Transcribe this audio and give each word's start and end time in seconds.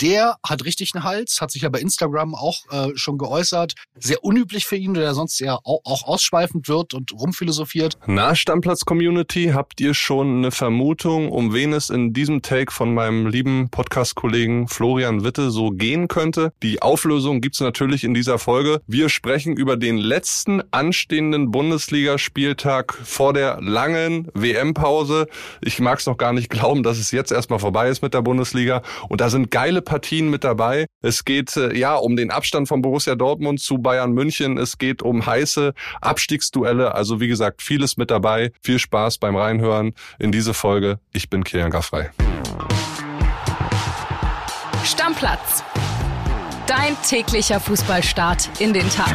Der 0.00 0.36
hat 0.46 0.64
richtig 0.64 0.94
einen 0.94 1.02
Hals, 1.02 1.40
hat 1.40 1.50
sich 1.50 1.62
ja 1.62 1.68
bei 1.70 1.80
Instagram 1.80 2.36
auch 2.36 2.58
äh, 2.70 2.90
schon 2.94 3.18
geäußert. 3.18 3.74
Sehr 3.98 4.22
unüblich 4.22 4.64
für 4.64 4.76
ihn, 4.76 4.94
der 4.94 5.12
sonst 5.12 5.40
eher 5.40 5.58
auch, 5.64 5.80
auch 5.84 6.04
ausschweifend 6.04 6.68
wird 6.68 6.94
und 6.94 7.12
rumphilosophiert. 7.12 7.98
Na, 8.06 8.36
Stammplatz-Community, 8.36 9.50
habt 9.54 9.80
ihr 9.80 9.94
schon 9.94 10.38
eine 10.38 10.50
Vermutung, 10.52 11.32
um 11.32 11.52
wen 11.52 11.72
es 11.72 11.90
in 11.90 12.12
diesem 12.12 12.42
Take 12.42 12.72
von 12.72 12.94
meinem 12.94 13.26
lieben 13.26 13.70
Podcast-Kollegen 13.70 14.68
Florian 14.68 15.24
Witte 15.24 15.50
so 15.50 15.70
gehen 15.70 16.06
könnte? 16.06 16.52
Die 16.62 16.80
Auflösung 16.80 17.40
gibt's 17.40 17.58
natürlich 17.58 18.04
in 18.04 18.14
dieser 18.14 18.38
Folge. 18.38 18.80
Wir 18.86 19.08
sprechen 19.08 19.56
über 19.56 19.76
den 19.76 19.98
letzten 19.98 20.62
anstehenden 20.70 21.50
Bundesligaspieltag 21.50 22.94
vor 22.94 23.32
der 23.32 23.60
langen 23.60 24.28
WM-Pause. 24.32 25.26
Ich 25.60 25.80
mag's 25.80 26.06
noch 26.06 26.18
gar 26.18 26.32
nicht 26.32 26.50
glauben, 26.50 26.84
dass 26.84 26.98
es 26.98 27.10
jetzt 27.10 27.32
erstmal 27.32 27.58
vorbei 27.58 27.88
ist 27.88 28.00
mit 28.00 28.14
der 28.14 28.22
Bundesliga. 28.22 28.82
Und 29.08 29.20
da 29.20 29.28
sind 29.28 29.50
geile 29.50 29.82
Partien 29.88 30.28
mit 30.28 30.44
dabei. 30.44 30.86
Es 31.02 31.24
geht 31.24 31.56
äh, 31.56 31.76
ja 31.76 31.96
um 31.96 32.14
den 32.14 32.30
Abstand 32.30 32.68
von 32.68 32.82
Borussia 32.82 33.14
Dortmund 33.14 33.60
zu 33.60 33.78
Bayern 33.78 34.12
München. 34.12 34.58
Es 34.58 34.78
geht 34.78 35.02
um 35.02 35.24
heiße 35.24 35.72
Abstiegsduelle. 36.00 36.94
Also 36.94 37.20
wie 37.20 37.26
gesagt, 37.26 37.62
vieles 37.62 37.96
mit 37.96 38.10
dabei. 38.10 38.52
Viel 38.62 38.78
Spaß 38.78 39.18
beim 39.18 39.34
Reinhören 39.34 39.94
in 40.18 40.30
diese 40.30 40.54
Folge. 40.54 41.00
Ich 41.12 41.30
bin 41.30 41.42
Kilian 41.42 41.70
Gaffrey. 41.70 42.06
Stammplatz. 44.84 45.64
Dein 46.66 46.96
täglicher 47.02 47.60
Fußballstart 47.60 48.60
in 48.60 48.74
den 48.74 48.88
Tag. 48.90 49.14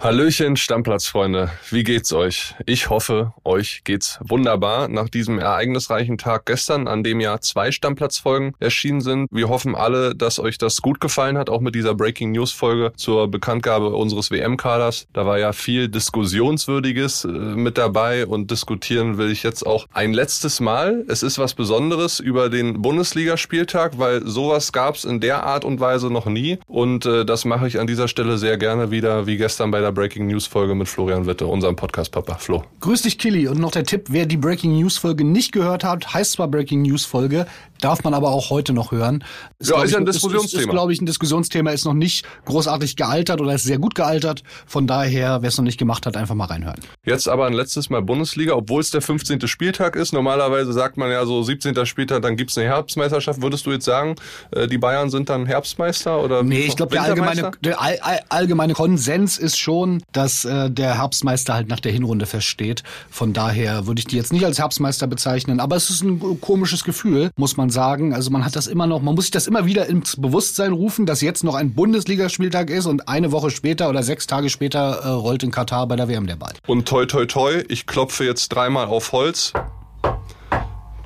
Hallöchen, 0.00 0.56
Stammplatzfreunde. 0.56 1.50
Wie 1.70 1.82
geht's 1.82 2.12
euch? 2.12 2.54
Ich 2.66 2.88
hoffe, 2.88 3.32
euch 3.44 3.82
geht's 3.82 4.20
wunderbar 4.22 4.86
nach 4.86 5.08
diesem 5.08 5.40
ereignisreichen 5.40 6.18
Tag 6.18 6.46
gestern, 6.46 6.86
an 6.86 7.02
dem 7.02 7.18
ja 7.18 7.40
zwei 7.40 7.72
Stammplatzfolgen 7.72 8.52
erschienen 8.60 9.00
sind. 9.00 9.26
Wir 9.32 9.48
hoffen 9.48 9.74
alle, 9.74 10.14
dass 10.14 10.38
euch 10.38 10.56
das 10.56 10.82
gut 10.82 11.00
gefallen 11.00 11.36
hat, 11.36 11.50
auch 11.50 11.60
mit 11.60 11.74
dieser 11.74 11.96
Breaking 11.96 12.30
News 12.30 12.52
Folge 12.52 12.92
zur 12.94 13.28
Bekanntgabe 13.28 13.88
unseres 13.88 14.30
WM-Kaders. 14.30 15.08
Da 15.12 15.26
war 15.26 15.40
ja 15.40 15.52
viel 15.52 15.88
Diskussionswürdiges 15.88 17.24
äh, 17.24 17.28
mit 17.28 17.76
dabei 17.76 18.24
und 18.24 18.52
diskutieren 18.52 19.18
will 19.18 19.32
ich 19.32 19.42
jetzt 19.42 19.66
auch 19.66 19.88
ein 19.92 20.12
letztes 20.12 20.60
Mal. 20.60 21.04
Es 21.08 21.24
ist 21.24 21.40
was 21.40 21.54
Besonderes 21.54 22.20
über 22.20 22.50
den 22.50 22.82
Bundesligaspieltag, 22.82 23.98
weil 23.98 24.24
sowas 24.24 24.70
gab's 24.70 25.02
in 25.04 25.18
der 25.18 25.42
Art 25.42 25.64
und 25.64 25.80
Weise 25.80 26.08
noch 26.08 26.26
nie 26.26 26.60
und 26.68 27.04
äh, 27.04 27.24
das 27.24 27.44
mache 27.44 27.66
ich 27.66 27.80
an 27.80 27.88
dieser 27.88 28.06
Stelle 28.06 28.38
sehr 28.38 28.58
gerne 28.58 28.92
wieder, 28.92 29.26
wie 29.26 29.36
gestern 29.36 29.72
bei 29.72 29.80
der 29.80 29.87
Breaking 29.92 30.26
News 30.26 30.46
Folge 30.46 30.74
mit 30.74 30.88
Florian 30.88 31.26
Witte, 31.26 31.46
unserem 31.46 31.76
Podcast 31.76 32.12
Papa 32.12 32.36
Flo. 32.36 32.64
Grüß 32.80 33.02
dich, 33.02 33.18
Killy. 33.18 33.48
Und 33.48 33.58
noch 33.58 33.70
der 33.70 33.84
Tipp, 33.84 34.06
wer 34.08 34.26
die 34.26 34.36
Breaking 34.36 34.76
News 34.78 34.98
Folge 34.98 35.24
nicht 35.24 35.52
gehört 35.52 35.84
hat, 35.84 36.14
heißt 36.14 36.32
zwar 36.32 36.48
Breaking 36.48 36.82
News 36.82 37.04
Folge, 37.04 37.46
darf 37.80 38.04
man 38.04 38.14
aber 38.14 38.30
auch 38.30 38.50
heute 38.50 38.72
noch 38.72 38.92
hören. 38.92 39.24
Ist, 39.58 39.70
ja, 39.70 39.82
ist 39.82 39.92
ja 39.92 39.98
ein 39.98 40.06
Diskussionsthema. 40.06 40.60
Ist, 40.60 40.66
ist, 40.66 40.70
glaube 40.70 40.92
ich, 40.92 41.00
ein 41.00 41.06
Diskussionsthema, 41.06 41.70
ist 41.70 41.84
noch 41.84 41.94
nicht 41.94 42.26
großartig 42.44 42.96
gealtert 42.96 43.40
oder 43.40 43.54
ist 43.54 43.64
sehr 43.64 43.78
gut 43.78 43.94
gealtert. 43.94 44.42
Von 44.66 44.86
daher, 44.86 45.42
wer 45.42 45.48
es 45.48 45.56
noch 45.56 45.64
nicht 45.64 45.78
gemacht 45.78 46.06
hat, 46.06 46.16
einfach 46.16 46.34
mal 46.34 46.46
reinhören. 46.46 46.80
Jetzt 47.04 47.28
aber 47.28 47.46
ein 47.46 47.52
letztes 47.52 47.90
Mal 47.90 48.02
Bundesliga, 48.02 48.54
obwohl 48.54 48.80
es 48.80 48.90
der 48.90 49.02
15. 49.02 49.46
Spieltag 49.48 49.96
ist. 49.96 50.12
Normalerweise 50.12 50.72
sagt 50.72 50.96
man 50.96 51.10
ja 51.10 51.24
so 51.26 51.42
17. 51.42 51.86
Spieltag, 51.86 52.22
dann 52.22 52.36
gibt's 52.36 52.56
eine 52.58 52.66
Herbstmeisterschaft. 52.66 53.42
Würdest 53.42 53.66
du 53.66 53.72
jetzt 53.72 53.84
sagen, 53.84 54.16
äh, 54.50 54.66
die 54.66 54.78
Bayern 54.78 55.10
sind 55.10 55.28
dann 55.28 55.46
Herbstmeister 55.46 56.22
oder 56.22 56.42
Nee, 56.42 56.60
ich 56.60 56.76
glaube, 56.76 56.92
der 56.92 57.02
allgemeine, 57.02 57.50
der 57.62 57.80
all, 57.80 57.98
all, 58.00 58.20
allgemeine 58.28 58.74
Konsens 58.74 59.38
ist 59.38 59.58
schon, 59.58 60.02
dass 60.12 60.44
äh, 60.44 60.70
der 60.70 60.98
Herbstmeister 60.98 61.54
halt 61.54 61.68
nach 61.68 61.80
der 61.80 61.92
Hinrunde 61.92 62.26
feststeht. 62.26 62.82
Von 63.10 63.32
daher 63.32 63.86
würde 63.86 64.00
ich 64.00 64.06
die 64.06 64.16
jetzt 64.16 64.32
nicht 64.32 64.44
als 64.44 64.58
Herbstmeister 64.58 65.06
bezeichnen, 65.06 65.60
aber 65.60 65.76
es 65.76 65.90
ist 65.90 66.02
ein 66.02 66.40
komisches 66.40 66.84
Gefühl, 66.84 67.30
muss 67.36 67.56
man 67.56 67.67
sagen. 67.70 68.14
Also 68.14 68.30
man 68.30 68.44
hat 68.44 68.56
das 68.56 68.66
immer 68.66 68.86
noch, 68.86 69.02
man 69.02 69.14
muss 69.14 69.24
sich 69.24 69.30
das 69.30 69.46
immer 69.46 69.66
wieder 69.66 69.86
ins 69.86 70.16
Bewusstsein 70.16 70.72
rufen, 70.72 71.06
dass 71.06 71.20
jetzt 71.20 71.44
noch 71.44 71.54
ein 71.54 71.74
Bundesligaspieltag 71.74 72.70
ist 72.70 72.86
und 72.86 73.08
eine 73.08 73.32
Woche 73.32 73.50
später 73.50 73.88
oder 73.88 74.02
sechs 74.02 74.26
Tage 74.26 74.50
später 74.50 75.00
äh, 75.02 75.08
rollt 75.08 75.42
in 75.42 75.50
Katar 75.50 75.86
bei 75.86 75.96
der 75.96 76.08
WM 76.08 76.26
der 76.26 76.36
Ball. 76.36 76.54
Und 76.66 76.88
toi 76.88 77.06
toi 77.06 77.26
toi, 77.26 77.62
ich 77.68 77.86
klopfe 77.86 78.24
jetzt 78.24 78.48
dreimal 78.48 78.86
auf 78.86 79.12
Holz. 79.12 79.52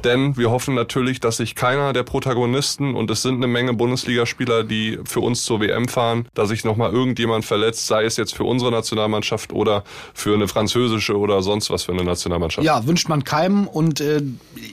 Denn 0.05 0.37
wir 0.37 0.51
hoffen 0.51 0.75
natürlich, 0.75 1.21
dass 1.21 1.37
sich 1.37 1.55
keiner 1.55 1.93
der 1.93 2.03
Protagonisten, 2.03 2.95
und 2.95 3.11
es 3.11 3.23
sind 3.23 3.37
eine 3.37 3.47
Menge 3.47 3.75
Bundesligaspieler, 3.75 4.65
die 4.65 4.99
für 5.05 5.21
uns 5.21 5.45
zur 5.45 5.61
WM 5.61 5.89
fahren, 5.89 6.27
dass 6.35 6.49
sich 6.49 6.65
nochmal 6.65 6.93
irgendjemand 6.93 7.45
verletzt, 7.45 7.87
sei 7.87 8.05
es 8.05 8.17
jetzt 8.17 8.35
für 8.35 8.45
unsere 8.45 8.71
Nationalmannschaft 8.71 9.53
oder 9.53 9.85
für 10.15 10.35
eine 10.35 10.49
französische 10.49 11.17
oder 11.17 11.43
sonst 11.43 11.71
was 11.71 11.85
für 11.85 11.93
eine 11.93 12.05
Nationalmannschaft. 12.05 12.65
Ja, 12.65 12.87
wünscht 12.87 13.09
man 13.09 13.25
keinem. 13.25 13.67
Und 13.67 14.01
äh, 14.01 14.23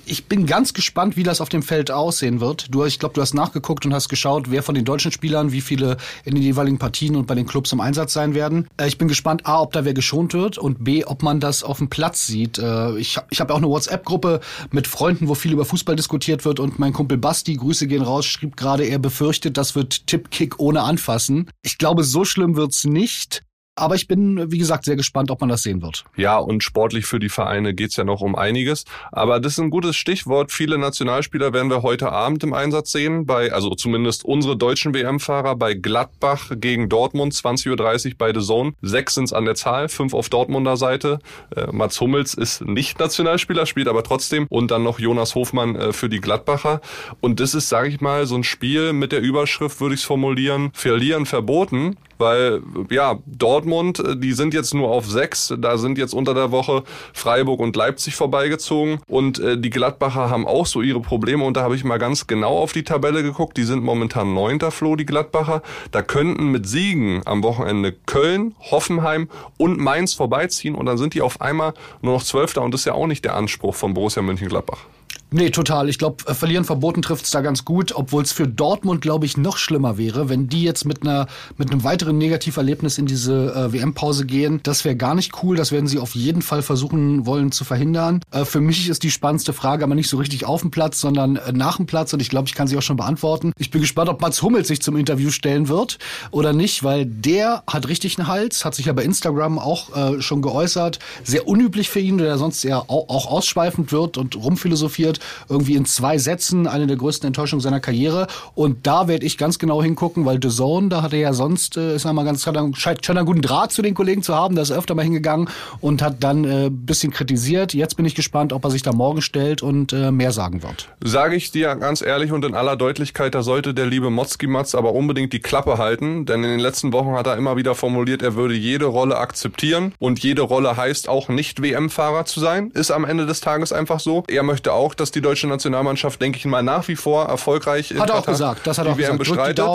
ich 0.06 0.26
bin 0.26 0.46
ganz 0.46 0.74
gespannt, 0.74 1.18
wie 1.18 1.24
das 1.24 1.42
auf 1.42 1.50
dem 1.50 1.64
Feld 1.64 1.92
aussehen 1.92 2.42
wird. 2.42 2.74
Du, 2.74 2.84
ich 2.86 3.00
glaube, 3.00 3.14
du 3.14 3.22
hast 3.22 3.34
nachgeguckt 3.34 3.86
und 3.86 3.94
hast 3.94 4.10
geschaut, 4.10 4.52
wer 4.52 4.64
von 4.64 4.76
den 4.76 4.86
deutschen 4.86 5.12
Spielern, 5.12 5.52
wie 5.52 5.62
viele 5.62 5.98
in 6.26 6.36
den 6.36 6.44
jeweiligen 6.44 6.80
Partien 6.80 7.16
und 7.16 7.28
bei 7.28 7.36
den 7.36 7.46
Clubs 7.46 7.72
im 7.72 7.80
Einsatz 7.80 8.14
sein 8.14 8.34
werden. 8.34 8.68
Äh, 8.78 8.88
ich 8.88 8.98
bin 8.98 9.08
gespannt, 9.08 9.46
A, 9.46 9.62
ob 9.62 9.74
da 9.74 9.86
wer 9.86 9.94
geschont 9.94 10.34
wird 10.34 10.58
und 10.58 10.84
B, 10.84 11.06
ob 11.06 11.24
man 11.24 11.40
das 11.40 11.64
auf 11.64 11.78
dem 11.78 11.90
Platz 11.90 12.26
sieht. 12.26 12.58
Äh, 12.58 12.98
ich 12.98 13.20
ich 13.30 13.40
habe 13.42 13.54
auch 13.54 13.58
eine 13.58 13.68
WhatsApp-Gruppe 13.68 14.40
mit 14.72 14.88
Freunden, 14.88 15.19
Freunden, 15.20 15.28
wo 15.28 15.36
viel 15.36 15.52
über 15.52 15.66
Fußball 15.66 15.96
diskutiert 15.96 16.46
wird 16.46 16.60
und 16.60 16.80
mein 16.80 16.94
Kumpel 16.94 17.18
Basti, 17.18 17.56
Grüße 17.56 17.88
gehen 17.88 18.02
raus, 18.02 18.26
schrieb 18.26 18.56
gerade, 18.56 18.86
er 18.86 19.00
befürchtet, 19.00 19.58
das 19.58 19.76
wird 19.76 20.08
Tippkick 20.08 20.60
ohne 20.60 20.82
anfassen. 20.84 21.50
Ich 21.62 21.78
glaube, 21.78 22.04
so 22.04 22.24
schlimm 22.24 22.56
wird's 22.56 22.86
nicht. 22.86 23.44
Aber 23.80 23.96
ich 23.96 24.08
bin, 24.08 24.52
wie 24.52 24.58
gesagt, 24.58 24.86
sehr 24.86 24.96
gespannt, 24.96 25.32
ob 25.32 25.40
man 25.40 25.50
das 25.50 25.64
sehen 25.64 25.82
wird. 25.82 26.04
Ja, 26.18 26.38
und 26.38 26.64
sportlich 26.64 27.06
für 27.06 27.20
die 27.20 27.30
Vereine 27.30 27.74
geht's 27.74 27.96
ja 27.96 28.04
noch 28.04 28.22
um 28.22 28.36
einiges. 28.36 28.84
Aber 29.12 29.40
das 29.40 29.54
ist 29.54 29.60
ein 29.60 29.70
gutes 29.70 29.96
Stichwort. 29.96 30.52
Viele 30.52 30.78
Nationalspieler 30.78 31.54
werden 31.54 31.70
wir 31.70 31.82
heute 31.82 32.12
Abend 32.12 32.44
im 32.44 32.54
Einsatz 32.54 32.92
sehen. 32.92 33.26
Bei, 33.26 33.54
also 33.54 33.70
zumindest 33.76 34.26
unsere 34.26 34.58
deutschen 34.58 34.94
WM-Fahrer 34.94 35.56
bei 35.56 35.74
Gladbach 35.74 36.52
gegen 36.56 36.90
Dortmund, 36.90 37.34
20.30 37.34 38.10
Uhr 38.10 38.16
bei 38.18 38.34
The 38.34 38.42
Zone. 38.42 38.74
Sechs 38.82 39.14
sind's 39.16 39.32
an 39.32 39.46
der 39.46 39.56
Zahl, 39.56 39.88
fünf 39.88 40.14
auf 40.14 40.30
Dortmunder 40.30 40.76
Seite. 40.76 41.20
Äh, 41.56 41.68
Mats 41.72 42.02
Hummels 42.02 42.34
ist 42.34 42.62
nicht 42.62 43.00
Nationalspieler, 43.00 43.66
spielt 43.66 43.88
aber 43.88 44.04
trotzdem. 44.04 44.46
Und 44.50 44.72
dann 44.72 44.84
noch 44.84 45.00
Jonas 45.00 45.36
Hofmann 45.36 45.76
äh, 45.76 45.94
für 45.94 46.10
die 46.10 46.20
Gladbacher. 46.20 46.82
Und 47.22 47.40
das 47.40 47.54
ist, 47.54 47.70
sage 47.70 47.88
ich 47.88 48.02
mal, 48.02 48.26
so 48.26 48.36
ein 48.36 48.44
Spiel 48.44 48.92
mit 48.92 49.12
der 49.12 49.22
Überschrift, 49.22 49.80
würde 49.80 49.96
ich 49.96 50.02
es 50.02 50.06
formulieren, 50.06 50.72
verlieren 50.74 51.26
verboten 51.26 51.96
weil 52.20 52.62
ja, 52.90 53.18
Dortmund, 53.26 54.00
äh, 54.00 54.18
die 54.18 54.34
sind 54.34 54.54
jetzt 54.54 54.74
nur 54.74 54.90
auf 54.90 55.10
sechs, 55.10 55.54
da 55.58 55.78
sind 55.78 55.98
jetzt 55.98 56.14
unter 56.14 56.34
der 56.34 56.52
Woche 56.52 56.84
Freiburg 57.14 57.60
und 57.60 57.76
Leipzig 57.76 58.16
vorbeigezogen. 58.16 59.00
Und 59.08 59.40
äh, 59.40 59.58
die 59.58 59.70
Gladbacher 59.70 60.30
haben 60.30 60.46
auch 60.46 60.66
so 60.66 60.82
ihre 60.82 61.00
Probleme. 61.00 61.44
Und 61.44 61.58
da 61.58 61.64
habe 61.64 61.76
ich 61.76 61.84
mal 61.84 61.98
ganz 61.98 62.28
genau 62.28 62.58
auf 62.58 62.74
die 62.74 62.84
Tabelle 62.84 63.24
geguckt, 63.24 63.58
die 63.58 63.64
sind 63.64 63.84
momentan 63.84 64.34
neunter 64.34 64.72
Floh, 64.72 64.96
die 64.96 65.06
Gladbacher, 65.06 65.62
da 65.92 66.02
könnten 66.02 66.52
mit 66.52 66.68
Siegen 66.68 67.22
am 67.26 67.42
Wochenende 67.44 67.94
Köln, 68.06 68.56
Hoffenheim 68.60 69.30
und 69.58 69.80
Mainz 69.80 70.14
vorbeiziehen. 70.14 70.76
Und 70.76 70.86
dann 70.86 70.98
sind 70.98 71.14
die 71.14 71.22
auf 71.22 71.42
einmal 71.42 71.74
nur 72.02 72.14
noch 72.14 72.24
Zwölfter. 72.24 72.62
Und 72.62 72.74
das 72.74 72.82
ist 72.82 72.86
ja 72.86 72.94
auch 72.94 73.08
nicht 73.08 73.24
der 73.24 73.36
Anspruch 73.36 73.76
von 73.76 73.94
Borussia 73.94 74.22
Mönchengladbach. 74.22 74.86
Nee, 75.32 75.52
total. 75.52 75.90
Ich 75.90 76.00
glaube, 76.00 76.26
äh, 76.26 76.34
verlieren 76.34 76.66
verboten 76.66 77.04
trifft's 77.04 77.30
da 77.30 77.42
ganz 77.42 77.64
gut, 77.64 77.94
obwohl 77.96 78.24
es 78.24 78.32
für 78.32 78.48
Dortmund, 78.48 79.02
glaube 79.02 79.28
ich, 79.28 79.38
noch 79.38 79.58
schlimmer 79.58 79.98
wäre, 80.00 80.28
wenn 80.28 80.48
die 80.48 80.64
jetzt 80.64 80.86
mit 80.86 81.04
einer 81.04 81.28
mit 81.58 81.72
einem 81.72 81.84
weiteren 81.84 82.18
Negativerlebnis 82.18 82.98
in 82.98 83.06
diese 83.06 83.54
äh, 83.54 83.74
WM-Pause 83.74 84.26
gehen. 84.26 84.60
Das 84.64 84.86
wäre 84.86 84.96
gar 84.96 85.14
nicht 85.14 85.44
cool. 85.44 85.56
Das 85.56 85.72
werden 85.72 85.88
sie 85.88 86.00
auf 86.00 86.16
jeden 86.16 86.42
Fall 86.42 86.64
versuchen 86.64 87.28
wollen 87.28 87.52
zu 87.52 87.64
verhindern. 87.64 88.22
Äh, 88.32 88.44
für 88.44 88.60
mich 88.60 88.90
ist 88.90 89.04
die 89.04 89.12
spannendste 89.12 89.54
Frage 89.54 89.84
aber 89.84 89.94
nicht 89.94 90.10
so 90.10 90.18
richtig 90.18 90.46
auf 90.46 90.62
dem 90.62 90.72
Platz, 90.72 91.00
sondern 91.00 91.36
äh, 91.36 91.52
nach 91.52 91.78
dem 91.78 91.86
Platz. 91.86 92.12
Und 92.12 92.22
ich 92.22 92.30
glaube, 92.30 92.48
ich 92.48 92.56
kann 92.56 92.68
sie 92.68 92.76
auch 92.76 92.82
schon 92.82 92.98
beantworten. 92.98 93.54
Ich 93.60 93.70
bin 93.70 93.82
gespannt, 93.82 94.10
ob 94.10 94.22
Mats 94.22 94.42
Hummels 94.42 94.68
sich 94.68 94.82
zum 94.82 94.98
Interview 94.98 95.30
stellen 95.30 95.68
wird 95.68 96.00
oder 96.32 96.54
nicht, 96.54 96.84
weil 96.84 97.06
der 97.06 97.64
hat 97.68 97.88
richtig 97.88 98.18
einen 98.18 98.28
Hals, 98.28 98.66
hat 98.66 98.74
sich 98.74 98.88
ja 98.88 98.94
bei 98.94 99.04
Instagram 99.04 99.60
auch 99.60 99.96
äh, 99.96 100.22
schon 100.24 100.42
geäußert. 100.42 100.98
Sehr 101.24 101.48
unüblich 101.48 101.90
für 101.90 102.00
ihn, 102.00 102.18
der 102.18 102.40
sonst 102.40 102.66
eher 102.66 102.90
auch, 102.90 103.10
auch 103.10 103.28
ausschweifend 103.28 103.92
wird 103.92 104.18
und 104.18 104.36
rumphilosophiert 104.36 105.19
irgendwie 105.48 105.76
in 105.76 105.86
zwei 105.86 106.18
Sätzen 106.18 106.68
eine 106.68 106.88
der 106.88 106.98
größten 106.98 107.28
Enttäuschungen 107.28 107.62
seiner 107.62 107.80
Karriere. 107.80 108.28
Und 108.56 108.86
da 108.88 109.08
werde 109.08 109.26
ich 109.26 109.38
ganz 109.38 109.60
genau 109.60 109.82
hingucken, 109.82 110.26
weil 110.26 110.40
The 110.42 110.50
Zone, 110.50 110.90
da 110.90 111.02
hat 111.02 111.14
er 111.14 111.20
ja 111.20 111.34
sonst, 111.34 111.78
äh, 111.78 111.96
ist 111.96 112.06
mal 112.06 112.24
ganz, 112.24 112.44
scheint 112.74 113.06
schon 113.06 113.18
einen 113.18 113.26
guten 113.26 113.42
Draht 113.42 113.72
zu 113.72 113.82
den 113.82 113.94
Kollegen 113.94 114.24
zu 114.24 114.36
haben, 114.36 114.56
da 114.56 114.62
ist 114.62 114.70
er 114.70 114.78
öfter 114.78 114.96
mal 114.96 115.04
hingegangen 115.04 115.50
und 115.82 116.02
hat 116.02 116.24
dann 116.24 116.44
äh, 116.44 116.70
bisschen 116.70 117.12
kritisiert. 117.12 117.74
Jetzt 117.74 117.96
bin 117.96 118.06
ich 118.06 118.16
gespannt, 118.16 118.54
ob 118.54 118.64
er 118.64 118.72
sich 118.72 118.82
da 118.82 118.92
morgen 118.92 119.22
stellt 119.22 119.62
und 119.62 119.94
äh, 119.94 120.12
mehr 120.12 120.32
sagen 120.32 120.64
wird. 120.64 120.90
Sage 121.04 121.36
ich 121.36 121.52
dir 121.52 121.76
ganz 121.76 122.02
ehrlich 122.02 122.32
und 122.32 122.46
in 122.46 122.56
aller 122.56 122.76
Deutlichkeit, 122.76 123.36
da 123.36 123.44
sollte 123.44 123.74
der 123.74 123.86
liebe 123.86 124.10
Motzki-Matz 124.10 124.76
aber 124.76 124.94
unbedingt 124.94 125.34
die 125.34 125.40
Klappe 125.40 125.78
halten, 125.78 126.26
denn 126.26 126.44
in 126.44 126.50
den 126.50 126.60
letzten 126.60 126.94
Wochen 126.94 127.12
hat 127.12 127.28
er 127.28 127.38
immer 127.38 127.58
wieder 127.58 127.76
formuliert, 127.76 128.22
er 128.22 128.36
würde 128.36 128.54
jede 128.54 128.86
Rolle 128.86 129.18
akzeptieren 129.18 129.94
und 130.00 130.20
jede 130.20 130.42
Rolle 130.42 130.78
heißt 130.78 131.10
auch 131.10 131.30
nicht 131.30 131.62
WM-Fahrer 131.62 132.26
zu 132.26 132.40
sein, 132.40 132.72
ist 132.74 132.92
am 132.92 133.06
Ende 133.06 133.26
des 133.26 133.42
Tages 133.42 133.72
einfach 133.72 134.00
so. 134.00 134.24
Er 134.28 134.44
möchte 134.44 134.74
auch, 134.74 134.94
dass 134.94 135.09
die 135.16 135.22
deutsche 135.22 135.48
Nationalmannschaft, 135.48 136.22
denke 136.22 136.38
ich 136.38 136.46
mal, 136.46 136.62
nach 136.64 136.88
wie 136.88 136.96
vor 136.96 137.26
erfolgreich 137.26 137.94
hat 137.98 138.10
er 138.10 138.16
auch 138.20 138.26
gesagt, 138.26 138.66
das 138.68 138.78
hat 138.78 138.86
er 138.86 138.94
auch 138.94 138.98
gesagt. 138.98 139.20
Bestreitet. 139.20 139.66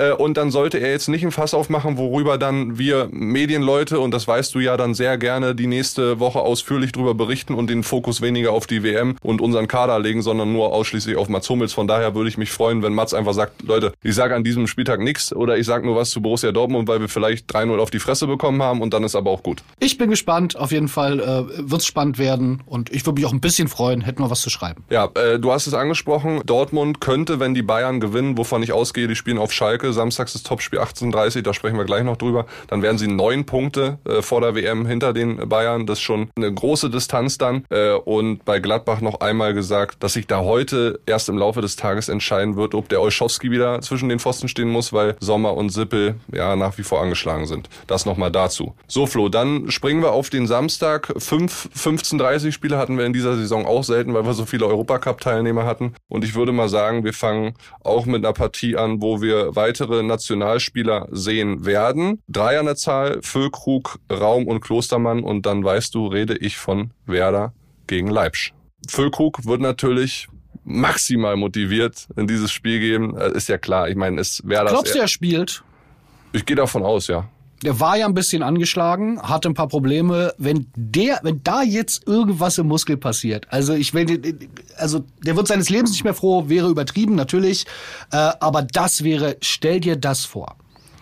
Äh, 0.00 0.12
und 0.12 0.36
dann 0.36 0.50
sollte 0.50 0.78
er 0.78 0.90
jetzt 0.90 1.08
nicht 1.08 1.24
ein 1.24 1.30
Fass 1.30 1.52
aufmachen, 1.52 1.98
worüber 1.98 2.38
dann 2.38 2.78
wir 2.78 3.08
Medienleute, 3.12 4.00
und 4.00 4.12
das 4.12 4.26
weißt 4.26 4.54
du 4.54 4.60
ja 4.60 4.76
dann 4.76 4.94
sehr 4.94 5.18
gerne, 5.18 5.54
die 5.54 5.66
nächste 5.66 6.18
Woche 6.18 6.40
ausführlich 6.40 6.92
drüber 6.92 7.14
berichten 7.14 7.54
und 7.54 7.68
den 7.68 7.82
Fokus 7.82 8.22
weniger 8.22 8.52
auf 8.52 8.66
die 8.66 8.82
WM 8.82 9.16
und 9.22 9.40
unseren 9.40 9.68
Kader 9.68 9.98
legen, 9.98 10.22
sondern 10.22 10.52
nur 10.52 10.72
ausschließlich 10.72 11.16
auf 11.16 11.28
Mats 11.28 11.48
Hummels. 11.50 11.74
Von 11.74 11.86
daher 11.86 12.14
würde 12.14 12.30
ich 12.30 12.38
mich 12.38 12.50
freuen, 12.50 12.82
wenn 12.82 12.94
Mats 12.94 13.12
einfach 13.12 13.34
sagt, 13.34 13.62
Leute, 13.62 13.92
ich 14.02 14.14
sage 14.14 14.34
an 14.34 14.42
diesem 14.42 14.66
Spieltag 14.66 15.00
nichts 15.00 15.34
oder 15.34 15.58
ich 15.58 15.66
sage 15.66 15.86
nur 15.86 15.96
was 15.96 16.10
zu 16.10 16.22
Borussia 16.22 16.50
Dortmund, 16.52 16.88
weil 16.88 17.00
wir 17.00 17.08
vielleicht 17.08 17.54
3-0 17.54 17.78
auf 17.78 17.90
die 17.90 17.98
Fresse 17.98 18.26
bekommen 18.26 18.62
haben 18.62 18.80
und 18.80 18.94
dann 18.94 19.04
ist 19.04 19.14
aber 19.14 19.30
auch 19.30 19.42
gut. 19.42 19.62
Ich 19.78 19.98
bin 19.98 20.08
gespannt. 20.08 20.56
Auf 20.56 20.72
jeden 20.72 20.88
Fall 20.88 21.20
äh, 21.20 21.70
wird 21.70 21.82
es 21.82 21.86
spannend 21.86 22.18
werden 22.18 22.62
und 22.64 22.90
ich 22.90 23.04
würde 23.04 23.20
mich 23.20 23.26
auch 23.26 23.32
ein 23.32 23.40
bisschen 23.40 23.68
freuen, 23.68 24.00
hätten 24.00 24.22
wir 24.22 24.30
was 24.30 24.40
zu 24.40 24.50
schreiben. 24.50 24.84
Ja, 24.88 25.10
äh, 25.14 25.38
du 25.38 25.52
hast 25.52 25.66
es 25.66 25.74
angesprochen. 25.74 26.40
Dortmund 26.46 27.00
könnte, 27.00 27.40
wenn 27.40 27.54
die 27.54 27.62
Bayern 27.62 28.00
gewinnen, 28.00 28.38
wovon 28.38 28.62
ich 28.62 28.72
ausgehe, 28.72 29.06
die 29.06 29.16
spielen 29.16 29.38
auf 29.38 29.52
Schalke. 29.52 29.89
Samstags 29.92 30.34
ist 30.34 30.46
Topspiel 30.46 30.78
18:30, 30.78 31.42
da 31.42 31.54
sprechen 31.54 31.76
wir 31.76 31.84
gleich 31.84 32.04
noch 32.04 32.16
drüber. 32.16 32.46
Dann 32.68 32.82
wären 32.82 32.98
sie 32.98 33.08
neun 33.08 33.46
Punkte 33.46 33.98
äh, 34.04 34.22
vor 34.22 34.40
der 34.40 34.54
WM 34.54 34.86
hinter 34.86 35.12
den 35.12 35.48
Bayern. 35.48 35.86
Das 35.86 35.98
ist 35.98 36.02
schon 36.02 36.30
eine 36.36 36.52
große 36.52 36.90
Distanz 36.90 37.38
dann. 37.38 37.64
Äh, 37.70 37.92
und 37.92 38.44
bei 38.44 38.60
Gladbach 38.60 39.00
noch 39.00 39.20
einmal 39.20 39.54
gesagt, 39.54 40.02
dass 40.02 40.14
sich 40.14 40.26
da 40.26 40.40
heute 40.40 41.00
erst 41.06 41.28
im 41.28 41.38
Laufe 41.38 41.60
des 41.60 41.76
Tages 41.76 42.08
entscheiden 42.08 42.56
wird, 42.56 42.74
ob 42.74 42.88
der 42.88 43.00
Olschowski 43.00 43.50
wieder 43.50 43.80
zwischen 43.80 44.08
den 44.08 44.18
Pfosten 44.18 44.48
stehen 44.48 44.68
muss, 44.68 44.92
weil 44.92 45.16
Sommer 45.20 45.54
und 45.54 45.70
Sippel 45.70 46.16
ja 46.32 46.56
nach 46.56 46.78
wie 46.78 46.82
vor 46.82 47.00
angeschlagen 47.00 47.46
sind. 47.46 47.68
Das 47.86 48.06
nochmal 48.06 48.30
dazu. 48.30 48.74
So 48.86 49.06
Flo, 49.06 49.28
dann 49.28 49.70
springen 49.70 50.02
wir 50.02 50.12
auf 50.12 50.30
den 50.30 50.46
Samstag. 50.46 51.12
Fünf 51.18 51.68
15:30 51.74 52.52
Spiele 52.52 52.78
hatten 52.78 52.98
wir 52.98 53.06
in 53.06 53.12
dieser 53.12 53.36
Saison 53.36 53.66
auch 53.66 53.84
selten, 53.84 54.14
weil 54.14 54.24
wir 54.24 54.34
so 54.34 54.46
viele 54.46 54.66
Europacup-Teilnehmer 54.66 55.64
hatten. 55.64 55.94
Und 56.08 56.24
ich 56.24 56.34
würde 56.34 56.52
mal 56.52 56.68
sagen, 56.68 57.04
wir 57.04 57.12
fangen 57.12 57.54
auch 57.82 58.06
mit 58.06 58.24
einer 58.24 58.32
Partie 58.32 58.76
an, 58.76 59.00
wo 59.02 59.20
wir 59.20 59.54
weitere 59.70 60.02
Nationalspieler 60.02 61.06
sehen 61.12 61.64
werden. 61.64 62.22
Drei 62.26 62.58
an 62.58 62.66
der 62.66 62.74
Zahl, 62.74 63.20
Füllkrug, 63.22 64.00
Raum 64.10 64.48
und 64.48 64.60
Klostermann. 64.60 65.22
Und 65.22 65.46
dann 65.46 65.62
weißt 65.62 65.94
du, 65.94 66.08
rede 66.08 66.36
ich 66.36 66.56
von 66.56 66.90
Werder 67.06 67.52
gegen 67.86 68.08
Leipzig. 68.08 68.52
Füllkrug 68.88 69.46
wird 69.46 69.60
natürlich 69.60 70.28
maximal 70.64 71.36
motiviert 71.36 72.08
in 72.16 72.26
dieses 72.26 72.50
Spiel 72.50 72.80
gehen. 72.80 73.16
Äh, 73.16 73.30
ist 73.36 73.48
ja 73.48 73.58
klar. 73.58 73.88
Ich 73.88 73.96
meine, 73.96 74.20
es 74.20 74.42
das. 74.64 74.72
Glaubst 74.72 74.94
du, 74.94 74.98
er 74.98 75.08
spielt? 75.08 75.62
Ich 76.32 76.44
gehe 76.44 76.56
davon 76.56 76.82
aus, 76.82 77.06
ja. 77.06 77.28
Der 77.62 77.78
war 77.78 77.96
ja 77.96 78.06
ein 78.06 78.14
bisschen 78.14 78.42
angeschlagen, 78.42 79.20
hatte 79.20 79.48
ein 79.48 79.54
paar 79.54 79.68
Probleme. 79.68 80.32
Wenn 80.38 80.66
der, 80.74 81.20
wenn 81.22 81.42
da 81.42 81.62
jetzt 81.62 82.06
irgendwas 82.06 82.56
im 82.58 82.68
Muskel 82.68 82.96
passiert, 82.96 83.46
also 83.50 83.74
ich 83.74 83.92
will, 83.92 84.38
also 84.76 85.04
der 85.24 85.36
wird 85.36 85.46
seines 85.46 85.68
Lebens 85.68 85.90
nicht 85.90 86.04
mehr 86.04 86.14
froh, 86.14 86.48
wäre 86.48 86.68
übertrieben 86.68 87.14
natürlich, 87.14 87.66
äh, 88.12 88.16
aber 88.16 88.62
das 88.62 89.04
wäre, 89.04 89.36
stell 89.42 89.80
dir 89.80 89.96
das 89.96 90.24
vor. 90.24 90.56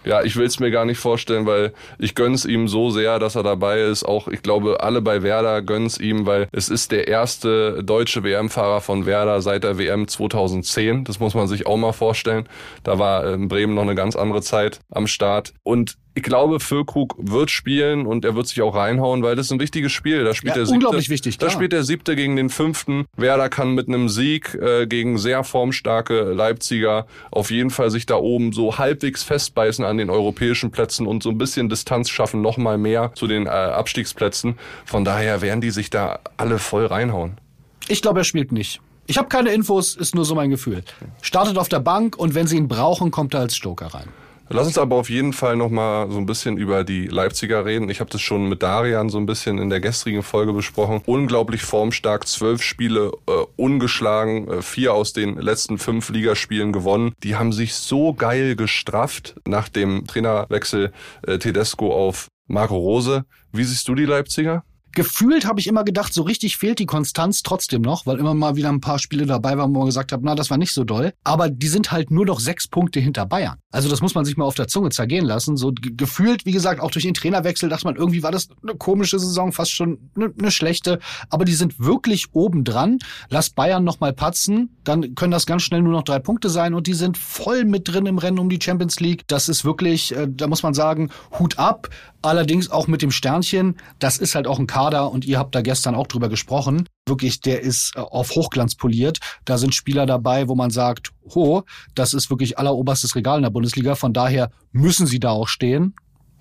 Ja, 0.05 0.23
ich 0.23 0.37
will 0.37 0.47
es 0.47 0.59
mir 0.59 0.71
gar 0.71 0.87
nicht 0.87 0.99
vorstellen, 0.99 1.45
weil 1.45 1.75
ich 1.99 2.15
gönn's 2.15 2.45
ihm 2.45 2.67
so 2.67 2.89
sehr, 2.89 3.19
dass 3.19 3.35
er 3.35 3.43
dabei 3.43 3.83
ist. 3.83 4.05
Auch 4.05 4.27
ich 4.29 4.43
glaube, 4.43 4.81
alle 4.81 5.03
bei 5.03 5.23
Werder 5.23 5.61
gönn's 5.61 5.99
ihm, 5.99 6.25
weil 6.25 6.49
es 6.51 6.71
ist 6.71 6.93
der 6.93 7.09
erste 7.09 7.85
deutsche 7.85 8.23
WM-Fahrer 8.23 8.81
von 8.81 9.07
Werder 9.07 9.43
seit 9.43 9.65
der 9.65 9.77
WM 9.77 10.09
2010. 10.09 11.05
Das 11.05 11.21
muss 11.21 11.35
man 11.35 11.47
sich 11.47 11.67
auch 11.67 11.77
mal 11.77 11.93
vorstellen. 11.93 12.49
Da 12.85 12.99
war 12.99 13.35
in 13.35 13.49
Bremen 13.49 13.75
noch 13.75 13.83
eine 13.83 13.97
ganz 13.97 14.17
andere 14.17 14.41
Zeit 14.41 14.81
am 14.91 15.07
Start. 15.07 15.53
Und 15.63 15.99
ich 16.19 16.25
glaube, 16.25 16.59
Füllkrug 16.59 17.15
wird 17.17 17.49
spielen 17.49 18.05
und 18.05 18.25
er 18.25 18.35
wird 18.35 18.49
sich 18.49 18.61
auch 18.61 18.75
reinhauen, 18.75 19.23
weil 19.23 19.37
das 19.37 19.47
ist 19.47 19.53
ein 19.53 19.61
wichtiges 19.61 19.93
Spiel. 19.93 20.25
Da 20.25 20.35
spielt 20.35 20.51
ja, 20.51 20.55
der 20.57 20.67
siebte, 20.67 20.75
unglaublich 20.75 21.11
wichtig. 21.11 21.39
Klar. 21.39 21.49
Da 21.49 21.55
spielt 21.55 21.73
der 21.73 21.85
siebte 21.85 22.17
gegen 22.17 22.35
den 22.35 22.51
fünften. 22.51 23.07
Werder 23.17 23.49
kann 23.49 23.75
mit 23.75 23.87
einem 23.87 24.09
Sieg 24.09 24.53
äh, 24.55 24.89
gegen 24.89 25.17
sehr 25.19 25.45
formstarke 25.45 26.33
Leipziger 26.33 27.07
auf 27.31 27.53
jeden 27.53 27.71
Fall 27.71 27.91
sich 27.91 28.05
da 28.05 28.17
oben 28.17 28.53
so 28.53 28.79
halbwegs 28.79 29.23
festbeißen 29.23 29.85
an 29.85 29.97
den 29.97 30.11
europäischen 30.11 30.73
Plätzen 30.73 31.07
und 31.07 31.23
so 31.23 31.31
ein 31.31 31.39
bisschen 31.39 31.69
Distanz 31.69 32.11
schaffen, 32.11 32.43
noch 32.43 32.57
mal 32.57 32.79
mehr 32.79 33.13
zu 33.15 33.29
den 33.29 33.47
äh, 33.47 33.51
Abstiegsplätzen. 33.51 34.59
Von 34.87 35.05
daher 35.05 35.41
werden 35.41 35.61
die 35.61 35.71
sich 35.71 35.89
da 35.89 36.19
alle 36.37 36.59
voll 36.59 36.87
reinhauen. 36.87 37.39
Ich 37.87 38.03
glaube, 38.03 38.23
er 38.23 38.25
spielt 38.25 38.51
nicht. 38.51 38.81
Ich 39.07 39.19
habe 39.19 39.29
keine 39.29 39.53
Infos, 39.53 39.95
ist 39.95 40.17
nur 40.17 40.25
so 40.25 40.35
mein 40.35 40.51
Gefühl. 40.51 40.83
Startet 41.23 41.59
auf 41.59 41.69
der 41.69 41.79
Bank 41.79 42.17
und 42.17 42.35
wenn 42.35 42.49
sie 42.49 42.57
ihn 42.57 42.67
brauchen, 42.67 43.13
kommt 43.13 43.35
er 43.35 43.41
als 43.41 43.57
Stoker 43.57 43.87
rein. 43.87 44.09
Lass 44.51 44.67
uns 44.67 44.79
aber 44.79 44.97
auf 44.97 45.11
jeden 45.11 45.35
Fall 45.35 45.57
noch 45.57 45.69
mal 45.69 46.11
so 46.11 46.17
ein 46.17 46.25
bisschen 46.25 46.57
über 46.57 46.83
die 46.83 47.07
Leipziger 47.07 47.67
reden. 47.67 47.91
Ich 47.91 48.01
habe 48.01 48.09
das 48.09 48.23
schon 48.23 48.49
mit 48.49 48.63
Darian 48.63 49.11
so 49.11 49.19
ein 49.19 49.27
bisschen 49.27 49.59
in 49.59 49.69
der 49.69 49.81
gestrigen 49.81 50.23
Folge 50.23 50.55
besprochen. 50.55 51.03
Unglaublich 51.05 51.63
formstark, 51.63 52.27
zwölf 52.27 52.63
Spiele 52.63 53.13
äh, 53.27 53.33
ungeschlagen, 53.57 54.49
äh, 54.49 54.63
vier 54.63 54.95
aus 54.95 55.13
den 55.13 55.37
letzten 55.37 55.77
fünf 55.77 56.09
Ligaspielen 56.09 56.73
gewonnen. 56.73 57.13
Die 57.23 57.37
haben 57.37 57.53
sich 57.53 57.75
so 57.75 58.15
geil 58.15 58.57
gestrafft 58.57 59.37
nach 59.47 59.69
dem 59.69 60.07
Trainerwechsel 60.07 60.93
äh, 61.27 61.39
Tedesco 61.39 61.93
auf 61.93 62.29
Marco 62.47 62.77
Rose. 62.77 63.27
Wie 63.53 63.65
siehst 63.65 63.87
du 63.89 63.95
die 63.95 64.07
Leipziger? 64.07 64.65
Gefühlt 64.99 65.47
habe 65.47 65.61
ich 65.61 65.69
immer 65.69 65.85
gedacht, 65.85 66.13
so 66.13 66.23
richtig 66.23 66.57
fehlt 66.57 66.81
die 66.81 66.87
Konstanz 66.87 67.45
trotzdem 67.45 67.83
noch, 67.83 68.05
weil 68.05 68.19
immer 68.19 68.35
mal 68.35 68.57
wieder 68.57 68.69
ein 68.69 68.81
paar 68.81 68.99
Spiele 68.99 69.27
dabei 69.27 69.57
waren, 69.57 69.73
wo 69.73 69.79
man 69.79 69.87
gesagt 69.87 70.11
hat, 70.11 70.23
na, 70.25 70.35
das 70.35 70.51
war 70.51 70.59
nicht 70.59 70.73
so 70.73 70.83
doll. 70.83 71.13
Aber 71.23 71.51
die 71.51 71.69
sind 71.69 71.93
halt 71.93 72.11
nur 72.11 72.27
noch 72.27 72.41
sechs 72.41 72.67
Punkte 72.67 72.99
hinter 72.99 73.25
Bayern. 73.25 73.59
Also 73.71 73.89
das 73.89 74.01
muss 74.01 74.17
man 74.17 74.25
sich 74.25 74.37
mal 74.37 74.45
auf 74.45 74.57
der 74.57 74.67
Zunge 74.67 74.89
zergehen 74.89 75.25
lassen. 75.25 75.57
So 75.57 75.73
gefühlt, 75.73 76.47
wie 76.47 76.51
gesagt, 76.51 76.81
auch 76.81 76.91
durch 76.91 77.05
den 77.05 77.15
Trainerwechsel 77.15 77.69
dachte 77.69 77.85
man, 77.85 77.95
irgendwie 77.95 78.25
war 78.25 78.33
das 78.33 78.49
eine 78.61 78.75
komische 78.75 79.21
Saison, 79.21 79.53
fast 79.53 79.71
schon 79.71 80.11
eine, 80.17 80.33
eine 80.37 80.51
schlechte. 80.51 80.99
Aber 81.31 81.45
die 81.45 81.55
sind 81.55 81.79
wirklich 81.79 82.27
oben 82.33 82.65
dran. 82.65 82.99
Lass 83.29 83.51
Bayern 83.51 83.85
noch 83.85 84.01
mal 84.01 84.13
patzen, 84.13 84.77
dann 84.83 85.15
können 85.15 85.31
das 85.31 85.47
ganz 85.47 85.63
schnell 85.63 85.83
nur 85.83 85.93
noch 85.93 86.03
drei 86.03 86.19
Punkte 86.19 86.49
sein 86.49 86.75
und 86.75 86.89
die 86.89 86.95
sind 86.95 87.17
voll 87.17 87.65
mit 87.65 87.87
drin 87.87 88.07
im 88.07 88.19
Rennen 88.19 88.41
um 88.41 88.49
die 88.49 88.59
Champions 88.61 88.99
League. 88.99 89.23
Das 89.29 89.49
ist 89.49 89.65
wirklich, 89.65 90.17
äh, 90.17 90.27
da 90.29 90.49
muss 90.49 90.65
man 90.65 90.75
sagen, 90.75 91.11
Hut 91.39 91.57
ab. 91.57 91.89
Allerdings 92.21 92.69
auch 92.69 92.89
mit 92.89 93.01
dem 93.01 93.13
Sternchen, 93.13 93.77
das 94.01 94.19
ist 94.19 94.35
halt 94.35 94.49
auch 94.49 94.59
ein 94.59 94.67
Kader 94.67 94.88
und 94.97 95.25
ihr 95.25 95.39
habt 95.39 95.55
da 95.55 95.63
gestern 95.63 95.95
auch 95.95 96.07
drüber 96.07 96.29
gesprochen. 96.29 96.89
Wirklich, 97.07 97.41
der 97.41 97.61
ist 97.61 97.93
äh, 97.97 98.01
auf 98.01 98.31
Hochglanz 98.31 98.75
poliert. 98.75 99.19
Da 99.45 99.59
sind 99.59 99.75
Spieler 99.75 100.07
dabei, 100.07 100.49
wo 100.49 100.55
man 100.55 100.71
sagt, 100.71 101.13
ho, 101.35 101.63
das 101.95 102.15
ist 102.15 102.31
wirklich 102.31 102.59
alleroberstes 102.59 103.15
Regal 103.15 103.39
in 103.39 103.43
der 103.43 103.51
Bundesliga. 103.51 103.95
Von 103.95 104.13
daher 104.13 104.51
müssen 104.73 105.07
sie 105.07 105.21
da 105.21 105.31
auch 105.31 105.49
stehen. 105.49 105.95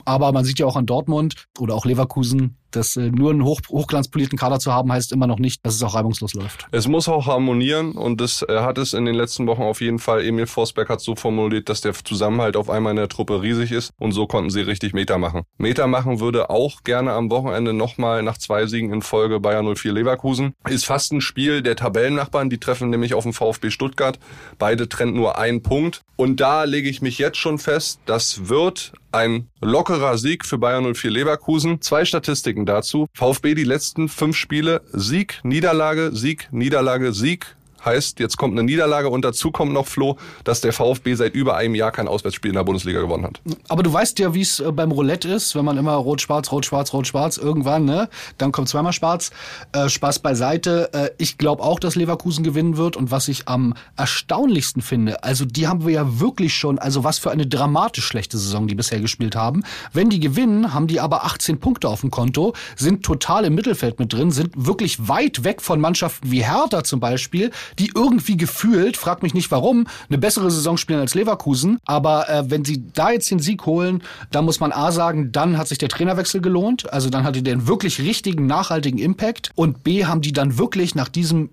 Aber 0.06 0.32
man 0.32 0.46
sieht 0.46 0.60
ja 0.60 0.66
auch 0.66 0.78
an 0.78 0.86
Dortmund 0.86 1.48
oder 1.60 1.76
auch 1.76 1.86
Leverkusen, 1.86 2.58
dass 2.72 2.96
äh, 2.96 3.10
nur 3.10 3.32
einen 3.32 3.44
hoch, 3.44 3.62
hochglanzpolierten 3.70 4.38
Kader 4.38 4.60
zu 4.60 4.74
haben, 4.74 4.92
heißt 4.92 5.12
immer 5.12 5.28
noch 5.28 5.40
nicht, 5.40 5.66
dass 5.66 5.76
es 5.76 5.84
auch 5.84 5.96
reibungslos 5.96 6.34
läuft. 6.34 6.68
Es 6.72 6.88
muss 6.88 7.08
auch 7.08 7.28
harmonieren 7.28 7.94
und 7.94 8.22
das 8.22 8.46
hat 8.48 8.78
es 8.78 8.94
in 8.94 9.06
den 9.06 9.16
letzten 9.16 9.48
Wochen 9.48 9.62
auf 9.62 9.82
jeden 9.82 10.00
Fall. 10.00 10.24
Emil 10.24 10.48
Forsberg 10.48 10.90
hat 10.90 11.02
so 11.02 11.16
formuliert, 11.16 11.70
dass 11.70 11.82
der 11.82 11.94
Zusammenhalt 11.94 12.56
auf 12.56 12.70
einmal 12.70 12.92
in 12.92 12.98
der 12.98 13.10
Truppe 13.10 13.42
riesig 13.42 13.72
ist 13.72 13.92
und 14.00 14.12
so 14.12 14.28
konnten 14.28 14.50
sie 14.50 14.62
richtig 14.62 14.94
Meter 14.94 15.18
machen. 15.18 15.44
Meter 15.58 15.88
machen 15.88 16.20
würde 16.20 16.50
auch 16.50 16.84
gerne 16.84 17.14
am 17.14 17.30
Wochenende 17.30 17.74
nochmal 17.74 18.24
nach 18.24 18.38
zwei 18.38 18.66
Siegen 18.66 18.94
in 18.94 19.02
Folge 19.02 19.40
Bayern 19.40 19.76
04 19.76 19.94
Leverkusen. 19.94 20.54
Ist 20.70 20.86
fast 20.86 21.12
ein 21.12 21.22
Spiel 21.22 21.62
der 21.62 21.76
Tabellennachbarn, 21.76 22.50
die 22.50 22.60
treffen 22.60 22.90
nämlich 22.90 23.14
auf 23.14 23.24
den 23.24 23.34
VfB 23.34 23.70
Stuttgart. 23.70 24.20
Beide 24.58 24.90
trennt 24.90 25.16
nur 25.16 25.38
ein 25.38 25.62
Punkt 25.62 26.02
und 26.16 26.40
da 26.40 26.64
lege 26.64 26.90
ich 26.90 27.02
mich 27.02 27.20
jetzt 27.20 27.38
schon 27.38 27.60
fest, 27.60 28.00
das 28.06 28.50
wird 28.50 28.94
ein 29.12 29.50
lockerer 29.62 30.18
Sieg 30.18 30.46
für 30.46 30.58
Bayern 30.58 30.94
04 30.94 31.12
Leverkusen. 31.12 31.82
Zwei 31.82 32.06
Statistiken 32.06 32.57
dazu. 32.66 33.08
VfB 33.14 33.56
die 33.56 33.64
letzten 33.64 34.10
fünf 34.10 34.36
Spiele 34.36 34.82
Sieg, 34.92 35.40
Niederlage, 35.44 36.12
Sieg, 36.14 36.48
Niederlage, 36.52 37.14
Sieg, 37.14 37.56
Heißt, 37.84 38.20
jetzt 38.20 38.38
kommt 38.38 38.54
eine 38.54 38.64
Niederlage 38.64 39.10
und 39.10 39.24
dazu 39.24 39.52
kommt 39.52 39.74
noch, 39.74 39.88
Flo, 39.88 40.18
dass 40.44 40.62
der 40.62 40.74
VfB 40.74 41.16
seit 41.16 41.36
über 41.36 41.56
einem 41.56 41.76
Jahr 41.76 41.92
kein 41.92 42.08
Auswärtsspiel 42.08 42.50
in 42.50 42.56
der 42.56 42.64
Bundesliga 42.64 43.02
gewonnen 43.02 43.26
hat. 43.26 43.40
Aber 43.68 43.84
du 43.84 43.92
weißt 43.92 44.20
ja, 44.20 44.34
wie 44.34 44.42
es 44.42 44.60
äh, 44.60 44.72
beim 44.72 44.92
Roulette 44.92 45.30
ist, 45.30 45.56
wenn 45.56 45.66
man 45.66 45.78
immer 45.78 45.94
rot-schwarz, 45.94 46.52
rot-schwarz, 46.52 46.94
rot-schwarz, 46.94 47.38
irgendwann, 47.38 47.86
ne? 47.86 48.10
Dann 48.38 48.52
kommt 48.52 48.70
zweimal 48.70 48.94
schwarz. 48.94 49.32
Äh, 49.72 49.90
Spaß 49.90 50.20
beiseite. 50.20 50.90
Äh, 50.94 51.10
ich 51.18 51.38
glaube 51.38 51.64
auch, 51.64 51.80
dass 51.80 51.96
Leverkusen 51.96 52.44
gewinnen 52.44 52.78
wird. 52.78 52.96
Und 52.96 53.12
was 53.12 53.28
ich 53.28 53.48
am 53.48 53.74
erstaunlichsten 53.96 54.82
finde, 54.82 55.24
also 55.24 55.46
die 55.46 55.68
haben 55.68 55.86
wir 55.86 55.94
ja 55.94 56.20
wirklich 56.20 56.54
schon, 56.54 56.80
also 56.80 57.04
was 57.04 57.20
für 57.20 57.32
eine 57.32 57.48
dramatisch 57.48 58.06
schlechte 58.06 58.38
Saison 58.38 58.68
die 58.68 58.76
bisher 58.76 59.00
gespielt 59.00 59.36
haben. 59.36 59.64
Wenn 59.94 60.10
die 60.10 60.20
gewinnen, 60.20 60.74
haben 60.74 60.88
die 60.88 61.00
aber 61.00 61.26
18 61.26 61.60
Punkte 61.60 61.90
auf 61.90 62.02
dem 62.02 62.12
Konto, 62.12 62.54
sind 62.76 63.04
total 63.04 63.46
im 63.46 63.56
Mittelfeld 63.56 64.00
mit 64.00 64.14
drin, 64.14 64.32
sind 64.32 64.52
wirklich 64.56 65.08
weit 65.08 65.44
weg 65.44 65.62
von 65.62 65.80
Mannschaften 65.80 66.32
wie 66.32 66.44
Hertha 66.44 66.84
zum 66.84 67.00
Beispiel, 67.00 67.52
die 67.80 67.92
irgendwie 67.94 68.38
gefühlt, 68.38 68.98
frag 68.98 69.24
mich 69.24 69.34
nicht 69.34 69.52
warum, 69.52 69.88
eine 70.10 70.18
bessere 70.18 70.52
Saison 70.52 70.78
spielen 70.78 71.00
als 71.00 71.16
Leverkusen. 71.16 71.80
Aber 71.86 72.30
äh, 72.30 72.50
wenn 72.50 72.66
sie 72.66 72.84
da 72.94 73.12
jetzt 73.12 73.30
den 73.32 73.40
Sieg 73.40 73.66
holen, 73.66 74.04
dann 74.32 74.46
muss 74.46 74.60
man 74.60 74.72
A 74.72 74.92
sagen, 74.92 75.32
dann 75.32 75.58
hat 75.58 75.68
sich 75.68 75.78
der 75.78 75.90
Trainerwechsel 75.90 76.42
gelohnt. 76.42 76.92
Also 76.92 77.10
dann 77.10 77.24
hatte 77.24 77.42
der 77.42 77.54
einen 77.54 77.68
wirklich 77.68 78.00
richtigen, 78.02 78.48
nachhaltigen 78.48 79.00
Impact. 79.00 79.52
Und 79.56 79.84
B 79.84 80.06
haben 80.06 80.22
die 80.22 80.34
dann 80.34 80.58
wirklich 80.58 80.96
nach 80.96 81.10
diesem, 81.10 81.50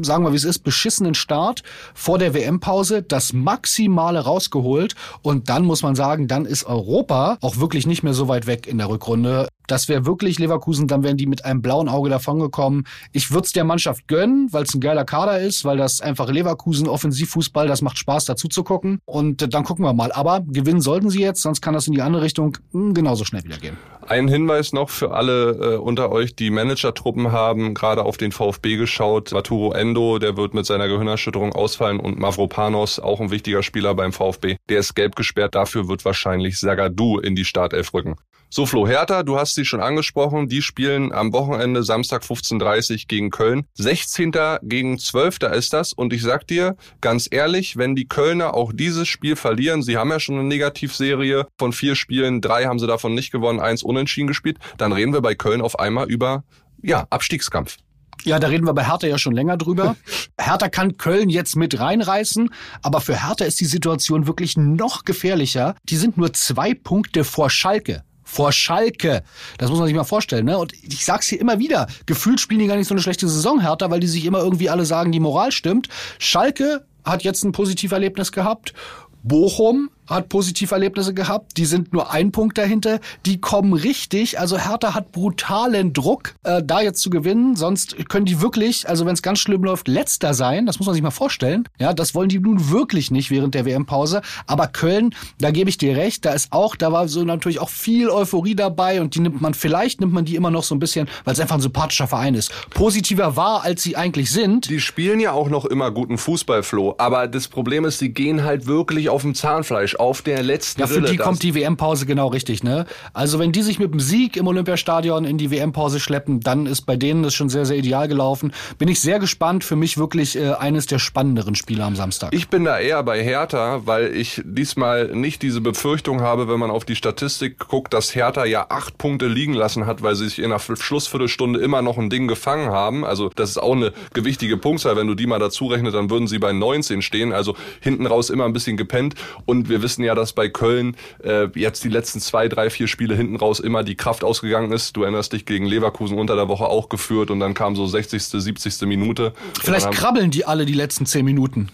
sagen 0.00 0.24
wir 0.24 0.32
wie 0.32 0.36
es 0.36 0.44
ist, 0.44 0.60
beschissenen 0.60 1.14
Start 1.14 1.62
vor 1.94 2.18
der 2.18 2.34
WM-Pause 2.34 3.02
das 3.02 3.32
Maximale 3.32 4.20
rausgeholt. 4.20 4.94
Und 5.22 5.48
dann 5.48 5.64
muss 5.64 5.82
man 5.82 5.94
sagen, 5.94 6.28
dann 6.28 6.44
ist 6.44 6.64
Europa 6.64 7.38
auch 7.40 7.58
wirklich 7.58 7.86
nicht 7.86 8.02
mehr 8.02 8.14
so 8.14 8.28
weit 8.28 8.46
weg 8.46 8.66
in 8.66 8.78
der 8.78 8.88
Rückrunde 8.88 9.48
Das 9.68 9.88
wäre 9.88 10.06
wirklich 10.06 10.38
Leverkusen, 10.38 10.88
dann 10.88 11.04
wären 11.04 11.16
die 11.16 11.26
mit 11.26 11.44
einem 11.44 11.62
blauen 11.62 11.88
Auge 11.88 12.10
davongekommen. 12.10 12.84
Ich 13.12 13.30
würde 13.30 13.46
es 13.46 13.52
der 13.52 13.64
Mannschaft 13.64 14.08
gönnen, 14.08 14.48
weil 14.50 14.64
es 14.64 14.74
ein 14.74 14.80
geiler 14.80 15.04
Kader 15.04 15.40
ist, 15.40 15.64
weil 15.64 15.76
das 15.76 16.00
einfach 16.00 16.28
Leverkusen 16.28 16.88
Offensivfußball, 16.88 17.68
das 17.68 17.82
macht 17.82 17.98
Spaß 17.98 18.24
dazu 18.24 18.48
zu 18.48 18.64
gucken. 18.64 19.00
Und 19.04 19.42
äh, 19.42 19.48
dann 19.48 19.64
gucken 19.64 19.84
wir 19.84 19.92
mal. 19.92 20.10
Aber 20.10 20.40
gewinnen 20.40 20.80
sollten 20.80 21.10
sie 21.10 21.20
jetzt, 21.20 21.42
sonst 21.42 21.60
kann 21.60 21.74
das 21.74 21.86
in 21.86 21.92
die 21.92 22.02
andere 22.02 22.22
Richtung 22.22 22.56
hm, 22.72 22.94
genauso 22.94 23.24
schnell 23.24 23.44
wieder 23.44 23.58
gehen. 23.58 23.76
Ein 24.08 24.26
Hinweis 24.26 24.72
noch 24.72 24.88
für 24.88 25.10
alle 25.10 25.50
äh, 25.50 25.76
unter 25.76 26.10
euch, 26.10 26.34
die 26.34 26.48
Managertruppen 26.48 27.30
haben, 27.30 27.74
gerade 27.74 28.04
auf 28.04 28.16
den 28.16 28.32
VfB 28.32 28.78
geschaut. 28.78 29.34
Arturo 29.34 29.74
Endo, 29.74 30.18
der 30.18 30.34
wird 30.38 30.54
mit 30.54 30.64
seiner 30.64 30.88
Gehirnerschütterung 30.88 31.52
ausfallen 31.52 32.00
und 32.00 32.18
Mavropanos, 32.18 33.00
auch 33.00 33.20
ein 33.20 33.30
wichtiger 33.30 33.62
Spieler 33.62 33.94
beim 33.94 34.14
VfB, 34.14 34.56
der 34.70 34.78
ist 34.78 34.94
gelb 34.94 35.14
gesperrt. 35.14 35.54
Dafür 35.54 35.88
wird 35.88 36.06
wahrscheinlich 36.06 36.58
Sagadu 36.58 37.18
in 37.18 37.36
die 37.36 37.44
Startelf 37.44 37.92
rücken. 37.92 38.16
So, 38.50 38.64
Flo 38.64 38.88
Hertha, 38.88 39.24
du 39.24 39.38
hast 39.38 39.56
sie 39.56 39.66
schon 39.66 39.82
angesprochen. 39.82 40.48
Die 40.48 40.62
spielen 40.62 41.12
am 41.12 41.34
Wochenende 41.34 41.82
Samstag 41.82 42.22
15.30 42.22 43.06
gegen 43.06 43.28
Köln. 43.28 43.66
16. 43.74 44.32
gegen 44.62 44.98
12. 44.98 45.40
ist 45.54 45.74
das. 45.74 45.92
Und 45.92 46.14
ich 46.14 46.22
sag 46.22 46.46
dir 46.46 46.74
ganz 47.02 47.28
ehrlich, 47.30 47.76
wenn 47.76 47.94
die 47.94 48.08
Kölner 48.08 48.54
auch 48.54 48.72
dieses 48.72 49.06
Spiel 49.06 49.36
verlieren, 49.36 49.82
sie 49.82 49.98
haben 49.98 50.10
ja 50.10 50.18
schon 50.18 50.36
eine 50.36 50.48
Negativserie 50.48 51.46
von 51.58 51.74
vier 51.74 51.94
Spielen, 51.94 52.40
drei 52.40 52.64
haben 52.64 52.78
sie 52.78 52.86
davon 52.86 53.14
nicht 53.14 53.32
gewonnen, 53.32 53.60
eins 53.60 53.82
unentschieden 53.98 54.26
gespielt, 54.28 54.58
dann 54.76 54.92
reden 54.92 55.12
wir 55.12 55.20
bei 55.20 55.34
Köln 55.34 55.60
auf 55.60 55.78
einmal 55.78 56.08
über, 56.08 56.44
ja, 56.82 57.06
Abstiegskampf. 57.10 57.76
Ja, 58.24 58.38
da 58.38 58.48
reden 58.48 58.66
wir 58.66 58.74
bei 58.74 58.84
Hertha 58.84 59.06
ja 59.06 59.18
schon 59.18 59.34
länger 59.34 59.56
drüber. 59.56 59.96
Hertha 60.38 60.68
kann 60.68 60.96
Köln 60.96 61.28
jetzt 61.28 61.56
mit 61.56 61.78
reinreißen, 61.78 62.50
aber 62.82 63.00
für 63.00 63.26
Hertha 63.26 63.44
ist 63.44 63.60
die 63.60 63.64
Situation 63.64 64.26
wirklich 64.26 64.56
noch 64.56 65.04
gefährlicher. 65.04 65.76
Die 65.84 65.96
sind 65.96 66.16
nur 66.16 66.32
zwei 66.32 66.74
Punkte 66.74 67.24
vor 67.24 67.50
Schalke 67.50 68.02
vor 68.28 68.52
Schalke. 68.52 69.22
Das 69.56 69.70
muss 69.70 69.78
man 69.78 69.88
sich 69.88 69.96
mal 69.96 70.04
vorstellen. 70.04 70.44
Ne? 70.44 70.58
Und 70.58 70.74
ich 70.74 71.06
sag's 71.06 71.28
hier 71.28 71.40
immer 71.40 71.58
wieder, 71.58 71.86
gefühlt 72.04 72.40
spielen 72.40 72.60
die 72.60 72.66
gar 72.66 72.76
nicht 72.76 72.86
so 72.86 72.92
eine 72.92 73.00
schlechte 73.00 73.26
Saison 73.26 73.58
härter, 73.58 73.90
weil 73.90 74.00
die 74.00 74.06
sich 74.06 74.26
immer 74.26 74.40
irgendwie 74.40 74.68
alle 74.68 74.84
sagen, 74.84 75.12
die 75.12 75.18
Moral 75.18 75.50
stimmt. 75.50 75.88
Schalke 76.18 76.84
hat 77.04 77.24
jetzt 77.24 77.42
ein 77.42 77.52
Positiverlebnis 77.52 78.30
gehabt. 78.30 78.74
Bochum 79.22 79.88
hat 80.08 80.28
Positiverlebnisse 80.28 81.14
gehabt, 81.14 81.56
die 81.56 81.66
sind 81.66 81.92
nur 81.92 82.10
ein 82.10 82.32
Punkt 82.32 82.58
dahinter, 82.58 83.00
die 83.26 83.40
kommen 83.40 83.72
richtig, 83.72 84.38
also 84.38 84.58
Hertha 84.58 84.94
hat 84.94 85.12
brutalen 85.12 85.92
Druck, 85.92 86.34
äh, 86.44 86.62
da 86.64 86.80
jetzt 86.80 87.00
zu 87.00 87.10
gewinnen, 87.10 87.56
sonst 87.56 87.96
können 88.08 88.26
die 88.26 88.40
wirklich, 88.40 88.88
also 88.88 89.06
wenn 89.06 89.14
es 89.14 89.22
ganz 89.22 89.38
schlimm 89.38 89.62
läuft, 89.64 89.88
letzter 89.88 90.34
sein, 90.34 90.66
das 90.66 90.78
muss 90.78 90.86
man 90.86 90.94
sich 90.94 91.02
mal 91.02 91.10
vorstellen, 91.10 91.64
ja, 91.78 91.92
das 91.92 92.14
wollen 92.14 92.28
die 92.28 92.38
nun 92.38 92.70
wirklich 92.70 93.10
nicht 93.10 93.30
während 93.30 93.54
der 93.54 93.64
WM-Pause, 93.64 94.22
aber 94.46 94.68
Köln, 94.68 95.14
da 95.38 95.50
gebe 95.50 95.70
ich 95.70 95.78
dir 95.78 95.96
recht, 95.96 96.24
da 96.24 96.32
ist 96.32 96.52
auch, 96.52 96.76
da 96.76 96.92
war 96.92 97.08
so 97.08 97.24
natürlich 97.24 97.60
auch 97.60 97.68
viel 97.68 98.08
Euphorie 98.08 98.54
dabei 98.54 99.00
und 99.00 99.14
die 99.14 99.20
nimmt 99.20 99.40
man, 99.40 99.54
vielleicht 99.54 100.00
nimmt 100.00 100.12
man 100.12 100.24
die 100.24 100.36
immer 100.36 100.50
noch 100.50 100.62
so 100.62 100.74
ein 100.74 100.78
bisschen, 100.78 101.08
weil 101.24 101.34
es 101.34 101.40
einfach 101.40 101.56
ein 101.56 101.60
sympathischer 101.60 102.06
Verein 102.06 102.34
ist, 102.34 102.50
positiver 102.70 103.36
war, 103.36 103.62
als 103.62 103.82
sie 103.82 103.96
eigentlich 103.96 104.30
sind. 104.30 104.70
Die 104.70 104.80
spielen 104.80 105.20
ja 105.20 105.32
auch 105.32 105.48
noch 105.48 105.64
immer 105.64 105.90
guten 105.90 106.18
Fußballfloh, 106.18 106.94
aber 106.98 107.26
das 107.26 107.48
Problem 107.48 107.84
ist, 107.84 107.98
sie 107.98 108.10
gehen 108.10 108.44
halt 108.44 108.66
wirklich 108.66 109.08
auf 109.08 109.22
dem 109.22 109.34
Zahnfleisch 109.34 109.97
auf 109.98 110.22
der 110.22 110.42
letzten 110.42 110.80
Ja, 110.80 110.86
für 110.86 110.96
Rille. 110.96 111.10
die 111.10 111.16
kommt 111.16 111.42
die 111.42 111.54
WM-Pause 111.54 112.06
genau 112.06 112.28
richtig, 112.28 112.62
ne? 112.62 112.86
Also 113.12 113.38
wenn 113.38 113.52
die 113.52 113.62
sich 113.62 113.78
mit 113.78 113.92
dem 113.92 114.00
Sieg 114.00 114.36
im 114.36 114.46
Olympiastadion 114.46 115.24
in 115.24 115.38
die 115.38 115.50
WM-Pause 115.50 116.00
schleppen, 116.00 116.40
dann 116.40 116.66
ist 116.66 116.82
bei 116.82 116.96
denen 116.96 117.22
das 117.22 117.34
schon 117.34 117.48
sehr, 117.48 117.66
sehr 117.66 117.76
ideal 117.76 118.08
gelaufen. 118.08 118.52
Bin 118.78 118.88
ich 118.88 119.00
sehr 119.00 119.18
gespannt. 119.18 119.64
Für 119.64 119.76
mich 119.76 119.98
wirklich 119.98 120.36
äh, 120.36 120.52
eines 120.52 120.86
der 120.86 120.98
spannenderen 120.98 121.54
Spiele 121.54 121.84
am 121.84 121.96
Samstag. 121.96 122.32
Ich 122.32 122.48
bin 122.48 122.64
da 122.64 122.78
eher 122.78 123.02
bei 123.02 123.22
Hertha, 123.22 123.82
weil 123.84 124.14
ich 124.14 124.42
diesmal 124.44 125.08
nicht 125.14 125.42
diese 125.42 125.60
Befürchtung 125.60 126.20
habe, 126.20 126.48
wenn 126.48 126.58
man 126.58 126.70
auf 126.70 126.84
die 126.84 126.96
Statistik 126.96 127.58
guckt, 127.58 127.92
dass 127.94 128.14
Hertha 128.14 128.44
ja 128.44 128.66
acht 128.68 128.98
Punkte 128.98 129.26
liegen 129.26 129.54
lassen 129.54 129.86
hat, 129.86 130.02
weil 130.02 130.14
sie 130.14 130.28
sich 130.28 130.38
in 130.38 130.50
der 130.50 130.58
Schlussviertelstunde 130.58 131.60
immer 131.60 131.82
noch 131.82 131.98
ein 131.98 132.10
Ding 132.10 132.28
gefangen 132.28 132.70
haben. 132.70 133.04
Also 133.04 133.30
das 133.34 133.50
ist 133.50 133.58
auch 133.58 133.74
eine 133.74 133.92
gewichtige 134.14 134.56
Punktzahl. 134.56 134.96
Wenn 134.96 135.06
du 135.06 135.14
die 135.14 135.26
mal 135.26 135.38
dazu 135.38 135.66
rechnest, 135.66 135.94
dann 135.94 136.10
würden 136.10 136.26
sie 136.26 136.38
bei 136.38 136.52
19 136.52 137.02
stehen. 137.02 137.32
Also 137.32 137.56
hinten 137.80 138.06
raus 138.06 138.30
immer 138.30 138.44
ein 138.44 138.52
bisschen 138.52 138.76
gepennt. 138.76 139.14
Und 139.46 139.68
wir 139.68 139.82
wissen 139.82 139.87
ja, 139.96 140.14
dass 140.14 140.32
bei 140.32 140.48
Köln 140.48 140.96
äh, 141.22 141.48
jetzt 141.54 141.84
die 141.84 141.88
letzten 141.88 142.20
zwei, 142.20 142.48
drei, 142.48 142.70
vier 142.70 142.88
Spiele 142.88 143.14
hinten 143.14 143.36
raus 143.36 143.60
immer 143.60 143.82
die 143.82 143.96
Kraft 143.96 144.24
ausgegangen 144.24 144.72
ist. 144.72 144.96
Du 144.96 145.02
erinnerst 145.02 145.32
dich 145.32 145.46
gegen 145.46 145.66
Leverkusen 145.66 146.18
unter 146.18 146.36
der 146.36 146.48
Woche 146.48 146.66
auch 146.66 146.88
geführt 146.88 147.30
und 147.30 147.40
dann 147.40 147.54
kam 147.54 147.76
so 147.76 147.86
60., 147.86 148.22
70. 148.22 148.82
Minute. 148.82 149.32
Vielleicht 149.60 149.90
krabbeln 149.90 150.30
die 150.30 150.44
alle 150.44 150.66
die 150.66 150.74
letzten 150.74 151.06
zehn 151.06 151.24
Minuten. 151.24 151.68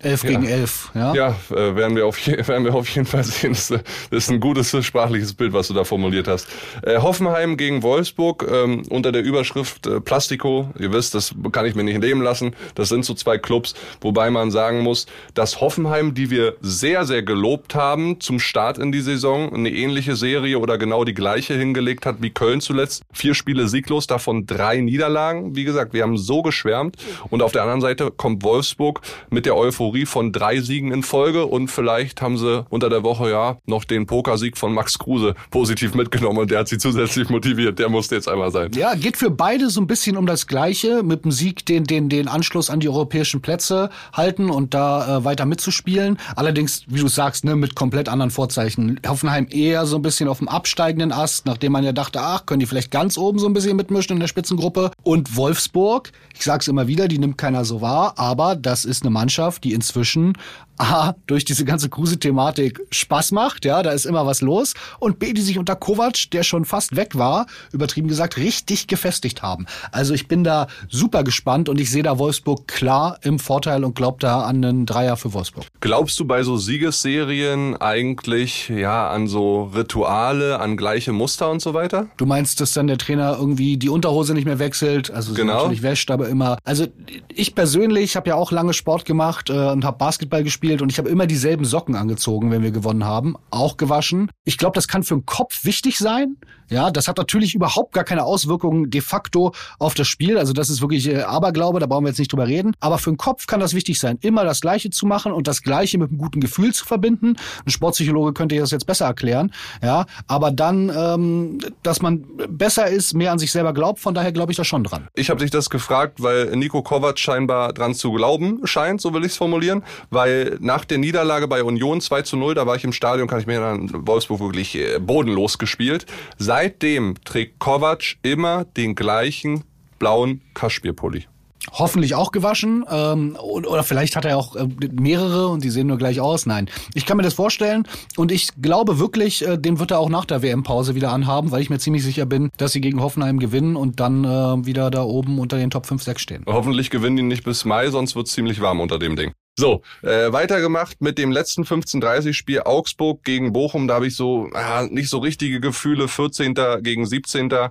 11 0.00 0.22
ja. 0.22 0.30
gegen 0.30 0.44
11, 0.44 0.90
ja? 0.94 1.14
Ja, 1.14 1.36
äh, 1.50 1.74
werden, 1.74 1.96
wir 1.96 2.06
auf 2.06 2.18
je, 2.18 2.36
werden 2.46 2.64
wir 2.64 2.74
auf 2.74 2.88
jeden 2.88 3.06
Fall 3.06 3.24
sehen. 3.24 3.52
Das, 3.52 3.68
das 3.68 3.82
ist 4.10 4.30
ein 4.30 4.38
gutes 4.38 4.70
sprachliches 4.84 5.34
Bild, 5.34 5.52
was 5.52 5.68
du 5.68 5.74
da 5.74 5.82
formuliert 5.82 6.28
hast. 6.28 6.48
Äh, 6.82 6.98
Hoffenheim 6.98 7.56
gegen 7.56 7.82
Wolfsburg 7.82 8.46
ähm, 8.50 8.82
unter 8.90 9.10
der 9.10 9.22
Überschrift 9.22 9.86
äh, 9.86 10.00
Plastico. 10.00 10.70
Ihr 10.78 10.92
wisst, 10.92 11.14
das 11.14 11.34
kann 11.50 11.66
ich 11.66 11.74
mir 11.74 11.82
nicht 11.82 11.98
nehmen 11.98 12.22
lassen. 12.22 12.54
Das 12.76 12.88
sind 12.88 13.04
so 13.04 13.14
zwei 13.14 13.38
Clubs, 13.38 13.74
wobei 14.00 14.30
man 14.30 14.52
sagen 14.52 14.80
muss, 14.80 15.06
dass 15.34 15.60
Hoffenheim, 15.60 16.14
die 16.14 16.30
wir 16.30 16.56
sehr, 16.60 17.04
sehr 17.04 17.24
gelobt 17.24 17.74
haben 17.74 18.20
zum 18.20 18.38
Start 18.38 18.78
in 18.78 18.92
die 18.92 19.00
Saison, 19.00 19.52
eine 19.52 19.70
ähnliche 19.70 20.14
Serie 20.14 20.60
oder 20.60 20.78
genau 20.78 21.04
die 21.04 21.14
gleiche 21.14 21.54
hingelegt 21.54 22.06
hat 22.06 22.22
wie 22.22 22.30
Köln 22.30 22.60
zuletzt. 22.60 23.02
Vier 23.12 23.34
Spiele 23.34 23.66
sieglos, 23.66 24.06
davon 24.06 24.46
drei 24.46 24.80
Niederlagen. 24.80 25.56
Wie 25.56 25.64
gesagt, 25.64 25.92
wir 25.92 26.04
haben 26.04 26.16
so 26.16 26.42
geschwärmt. 26.42 26.96
Und 27.30 27.42
auf 27.42 27.50
der 27.50 27.62
anderen 27.62 27.80
Seite 27.80 28.12
kommt 28.12 28.44
Wolfsburg 28.44 29.00
mit 29.30 29.44
der 29.44 29.56
Euphorie 29.56 29.87
Euphorie 29.88 30.04
von 30.04 30.32
drei 30.32 30.60
Siegen 30.60 30.92
in 30.92 31.02
Folge 31.02 31.46
und 31.46 31.68
vielleicht 31.68 32.20
haben 32.20 32.36
sie 32.36 32.66
unter 32.68 32.90
der 32.90 33.02
Woche 33.02 33.30
ja 33.30 33.56
noch 33.64 33.84
den 33.84 34.04
Pokersieg 34.04 34.58
von 34.58 34.74
Max 34.74 34.98
Kruse 34.98 35.34
positiv 35.50 35.94
mitgenommen 35.94 36.38
und 36.40 36.50
der 36.50 36.58
hat 36.60 36.68
sie 36.68 36.76
zusätzlich 36.76 37.30
motiviert. 37.30 37.78
Der 37.78 37.88
musste 37.88 38.14
jetzt 38.14 38.28
einmal 38.28 38.50
sein. 38.50 38.70
Ja, 38.74 38.94
geht 38.94 39.16
für 39.16 39.30
beide 39.30 39.70
so 39.70 39.80
ein 39.80 39.86
bisschen 39.86 40.18
um 40.18 40.26
das 40.26 40.46
Gleiche, 40.46 41.02
mit 41.02 41.24
dem 41.24 41.32
Sieg 41.32 41.64
den, 41.64 41.84
den, 41.84 42.10
den 42.10 42.28
Anschluss 42.28 42.68
an 42.68 42.80
die 42.80 42.88
europäischen 42.90 43.40
Plätze 43.40 43.88
halten 44.12 44.50
und 44.50 44.74
da 44.74 45.18
äh, 45.18 45.24
weiter 45.24 45.46
mitzuspielen. 45.46 46.18
Allerdings, 46.36 46.82
wie 46.86 47.00
du 47.00 47.08
sagst, 47.08 47.44
ne, 47.44 47.56
mit 47.56 47.74
komplett 47.74 48.10
anderen 48.10 48.30
Vorzeichen. 48.30 49.00
Hoffenheim 49.06 49.46
eher 49.50 49.86
so 49.86 49.96
ein 49.96 50.02
bisschen 50.02 50.28
auf 50.28 50.38
dem 50.38 50.48
absteigenden 50.48 51.12
Ast, 51.12 51.46
nachdem 51.46 51.72
man 51.72 51.82
ja 51.82 51.92
dachte, 51.92 52.20
ach, 52.20 52.44
können 52.44 52.60
die 52.60 52.66
vielleicht 52.66 52.90
ganz 52.90 53.16
oben 53.16 53.38
so 53.38 53.46
ein 53.46 53.54
bisschen 53.54 53.76
mitmischen 53.76 54.12
in 54.16 54.20
der 54.20 54.28
Spitzengruppe. 54.28 54.90
Und 55.02 55.34
Wolfsburg, 55.36 56.12
ich 56.34 56.44
sag's 56.44 56.68
immer 56.68 56.88
wieder, 56.88 57.08
die 57.08 57.18
nimmt 57.18 57.38
keiner 57.38 57.64
so 57.64 57.80
wahr, 57.80 58.12
aber 58.16 58.54
das 58.54 58.84
ist 58.84 59.02
eine 59.02 59.10
Mannschaft, 59.10 59.64
die 59.64 59.77
inzwischen 59.78 60.32
A, 60.78 61.14
durch 61.26 61.44
diese 61.44 61.64
ganze 61.64 61.88
Kruse-Thematik 61.88 62.80
Spaß 62.90 63.32
macht, 63.32 63.64
ja, 63.64 63.82
da 63.82 63.90
ist 63.90 64.06
immer 64.06 64.26
was 64.26 64.40
los. 64.40 64.74
Und 65.00 65.18
B, 65.18 65.32
die 65.32 65.42
sich 65.42 65.58
unter 65.58 65.76
Kovac, 65.76 66.30
der 66.32 66.42
schon 66.42 66.64
fast 66.64 66.94
weg 66.96 67.16
war, 67.16 67.46
übertrieben 67.72 68.08
gesagt, 68.08 68.36
richtig 68.36 68.86
gefestigt 68.86 69.42
haben. 69.42 69.66
Also 69.90 70.14
ich 70.14 70.28
bin 70.28 70.44
da 70.44 70.68
super 70.88 71.24
gespannt 71.24 71.68
und 71.68 71.80
ich 71.80 71.90
sehe 71.90 72.02
da 72.02 72.18
Wolfsburg 72.18 72.68
klar 72.68 73.18
im 73.22 73.38
Vorteil 73.38 73.84
und 73.84 73.94
glaube 73.94 74.18
da 74.20 74.42
an 74.42 74.64
einen 74.64 74.86
Dreier 74.86 75.16
für 75.16 75.32
Wolfsburg. 75.32 75.66
Glaubst 75.80 76.18
du 76.20 76.24
bei 76.24 76.42
so 76.42 76.56
Siegesserien 76.56 77.76
eigentlich, 77.76 78.68
ja, 78.68 79.10
an 79.10 79.26
so 79.26 79.64
Rituale, 79.74 80.60
an 80.60 80.76
gleiche 80.76 81.12
Muster 81.12 81.50
und 81.50 81.60
so 81.60 81.74
weiter? 81.74 82.06
Du 82.16 82.26
meinst, 82.26 82.60
dass 82.60 82.72
dann 82.72 82.86
der 82.86 82.98
Trainer 82.98 83.36
irgendwie 83.38 83.76
die 83.76 83.88
Unterhose 83.88 84.34
nicht 84.34 84.44
mehr 84.44 84.58
wechselt, 84.58 85.10
also 85.10 85.34
genau. 85.34 85.54
natürlich 85.54 85.82
wäscht, 85.82 86.10
aber 86.10 86.28
immer. 86.28 86.58
Also 86.64 86.86
ich 87.28 87.54
persönlich 87.54 88.16
habe 88.16 88.30
ja 88.30 88.34
auch 88.36 88.52
lange 88.52 88.72
Sport 88.72 89.04
gemacht 89.04 89.50
äh, 89.50 89.52
und 89.52 89.84
habe 89.84 89.98
Basketball 89.98 90.44
gespielt 90.44 90.67
gespielt 90.68 90.82
und 90.82 90.92
ich 90.92 90.98
habe 90.98 91.08
immer 91.08 91.26
dieselben 91.26 91.64
Socken 91.64 91.94
angezogen, 91.94 92.50
wenn 92.50 92.62
wir 92.62 92.70
gewonnen 92.70 93.04
haben, 93.04 93.36
auch 93.50 93.76
gewaschen. 93.76 94.30
Ich 94.44 94.58
glaube, 94.58 94.74
das 94.74 94.88
kann 94.88 95.02
für 95.02 95.14
den 95.14 95.26
Kopf 95.26 95.64
wichtig 95.64 95.98
sein. 95.98 96.36
Ja, 96.70 96.90
das 96.90 97.08
hat 97.08 97.16
natürlich 97.16 97.54
überhaupt 97.54 97.94
gar 97.94 98.04
keine 98.04 98.24
Auswirkungen 98.24 98.90
de 98.90 99.00
facto 99.00 99.52
auf 99.78 99.94
das 99.94 100.06
Spiel. 100.06 100.36
Also 100.36 100.52
das 100.52 100.68
ist 100.68 100.82
wirklich 100.82 101.08
äh, 101.08 101.22
Aberglaube, 101.22 101.80
da 101.80 101.86
brauchen 101.86 102.04
wir 102.04 102.10
jetzt 102.10 102.18
nicht 102.18 102.30
drüber 102.30 102.46
reden. 102.46 102.74
Aber 102.80 102.98
für 102.98 103.10
den 103.10 103.16
Kopf 103.16 103.46
kann 103.46 103.60
das 103.60 103.74
wichtig 103.74 103.98
sein, 103.98 104.18
immer 104.20 104.44
das 104.44 104.60
Gleiche 104.60 104.90
zu 104.90 105.06
machen 105.06 105.32
und 105.32 105.46
das 105.48 105.62
Gleiche 105.62 105.96
mit 105.96 106.10
einem 106.10 106.18
guten 106.18 106.40
Gefühl 106.40 106.74
zu 106.74 106.84
verbinden. 106.84 107.36
Ein 107.64 107.70
Sportpsychologe 107.70 108.34
könnte 108.34 108.58
das 108.58 108.70
jetzt 108.70 108.86
besser 108.86 109.06
erklären. 109.06 109.52
Ja, 109.82 110.04
aber 110.26 110.50
dann, 110.50 110.92
ähm, 110.94 111.58
dass 111.82 112.02
man 112.02 112.26
besser 112.50 112.88
ist, 112.88 113.14
mehr 113.14 113.32
an 113.32 113.38
sich 113.38 113.50
selber 113.50 113.72
glaubt. 113.72 114.00
Von 114.00 114.12
daher 114.12 114.32
glaube 114.32 114.52
ich 114.52 114.58
da 114.58 114.64
schon 114.64 114.84
dran. 114.84 115.08
Ich 115.14 115.30
habe 115.30 115.40
dich 115.40 115.50
das 115.50 115.70
gefragt, 115.70 116.22
weil 116.22 116.54
Nico 116.56 116.82
Kovac 116.82 117.18
scheinbar 117.18 117.72
dran 117.72 117.94
zu 117.94 118.12
glauben 118.12 118.60
scheint, 118.64 119.00
so 119.00 119.14
will 119.14 119.24
ich 119.24 119.32
es 119.32 119.36
formulieren, 119.38 119.82
weil 120.10 120.57
nach 120.60 120.84
der 120.84 120.98
Niederlage 120.98 121.48
bei 121.48 121.62
Union 121.62 122.00
2 122.00 122.22
zu 122.22 122.36
0, 122.36 122.54
da 122.54 122.66
war 122.66 122.76
ich 122.76 122.84
im 122.84 122.92
Stadion, 122.92 123.28
kann 123.28 123.40
ich 123.40 123.46
mir 123.46 123.60
dann 123.60 124.06
Wolfsburg 124.06 124.40
wirklich 124.40 124.74
äh, 124.76 124.98
bodenlos 124.98 125.58
gespielt. 125.58 126.06
Seitdem 126.38 127.14
trägt 127.24 127.58
Kovac 127.58 128.16
immer 128.22 128.64
den 128.64 128.94
gleichen 128.94 129.64
blauen 129.98 130.42
Kaschmirpulli. 130.54 131.26
Hoffentlich 131.72 132.14
auch 132.14 132.32
gewaschen. 132.32 132.84
Ähm, 132.90 133.36
oder 133.40 133.82
vielleicht 133.82 134.16
hat 134.16 134.24
er 134.24 134.36
auch 134.38 134.56
äh, 134.56 134.68
mehrere 134.92 135.48
und 135.48 135.64
die 135.64 135.70
sehen 135.70 135.86
nur 135.86 135.98
gleich 135.98 136.20
aus. 136.20 136.46
Nein. 136.46 136.70
Ich 136.94 137.06
kann 137.06 137.16
mir 137.16 137.22
das 137.22 137.34
vorstellen 137.34 137.86
und 138.16 138.32
ich 138.32 138.50
glaube 138.60 138.98
wirklich, 138.98 139.46
äh, 139.46 139.58
den 139.58 139.78
wird 139.78 139.90
er 139.90 139.98
auch 139.98 140.08
nach 140.08 140.24
der 140.24 140.42
WM-Pause 140.42 140.94
wieder 140.94 141.10
anhaben, 141.12 141.50
weil 141.50 141.60
ich 141.60 141.70
mir 141.70 141.78
ziemlich 141.78 142.02
sicher 142.02 142.26
bin, 142.26 142.50
dass 142.56 142.72
sie 142.72 142.80
gegen 142.80 143.00
Hoffenheim 143.02 143.38
gewinnen 143.38 143.76
und 143.76 144.00
dann 144.00 144.24
äh, 144.24 144.66
wieder 144.66 144.90
da 144.90 145.02
oben 145.02 145.38
unter 145.38 145.58
den 145.58 145.70
Top 145.70 145.86
5, 145.86 146.02
6 146.02 146.22
stehen. 146.22 146.44
Hoffentlich 146.46 146.90
gewinnen 146.90 147.16
die 147.16 147.22
nicht 147.22 147.44
bis 147.44 147.64
Mai, 147.64 147.90
sonst 147.90 148.16
wird 148.16 148.28
es 148.28 148.32
ziemlich 148.32 148.60
warm 148.60 148.80
unter 148.80 148.98
dem 148.98 149.16
Ding. 149.16 149.32
So, 149.58 149.82
äh, 150.02 150.30
weitergemacht 150.32 151.00
mit 151.00 151.18
dem 151.18 151.32
letzten 151.32 151.64
15:30-Spiel 151.64 152.60
Augsburg 152.60 153.24
gegen 153.24 153.52
Bochum. 153.52 153.88
Da 153.88 153.94
habe 153.94 154.06
ich 154.06 154.14
so 154.14 154.48
äh, 154.54 154.86
nicht 154.86 155.08
so 155.08 155.18
richtige 155.18 155.58
Gefühle. 155.58 156.06
14. 156.06 156.54
gegen 156.80 157.06
17. 157.06 157.50
Äh, 157.50 157.68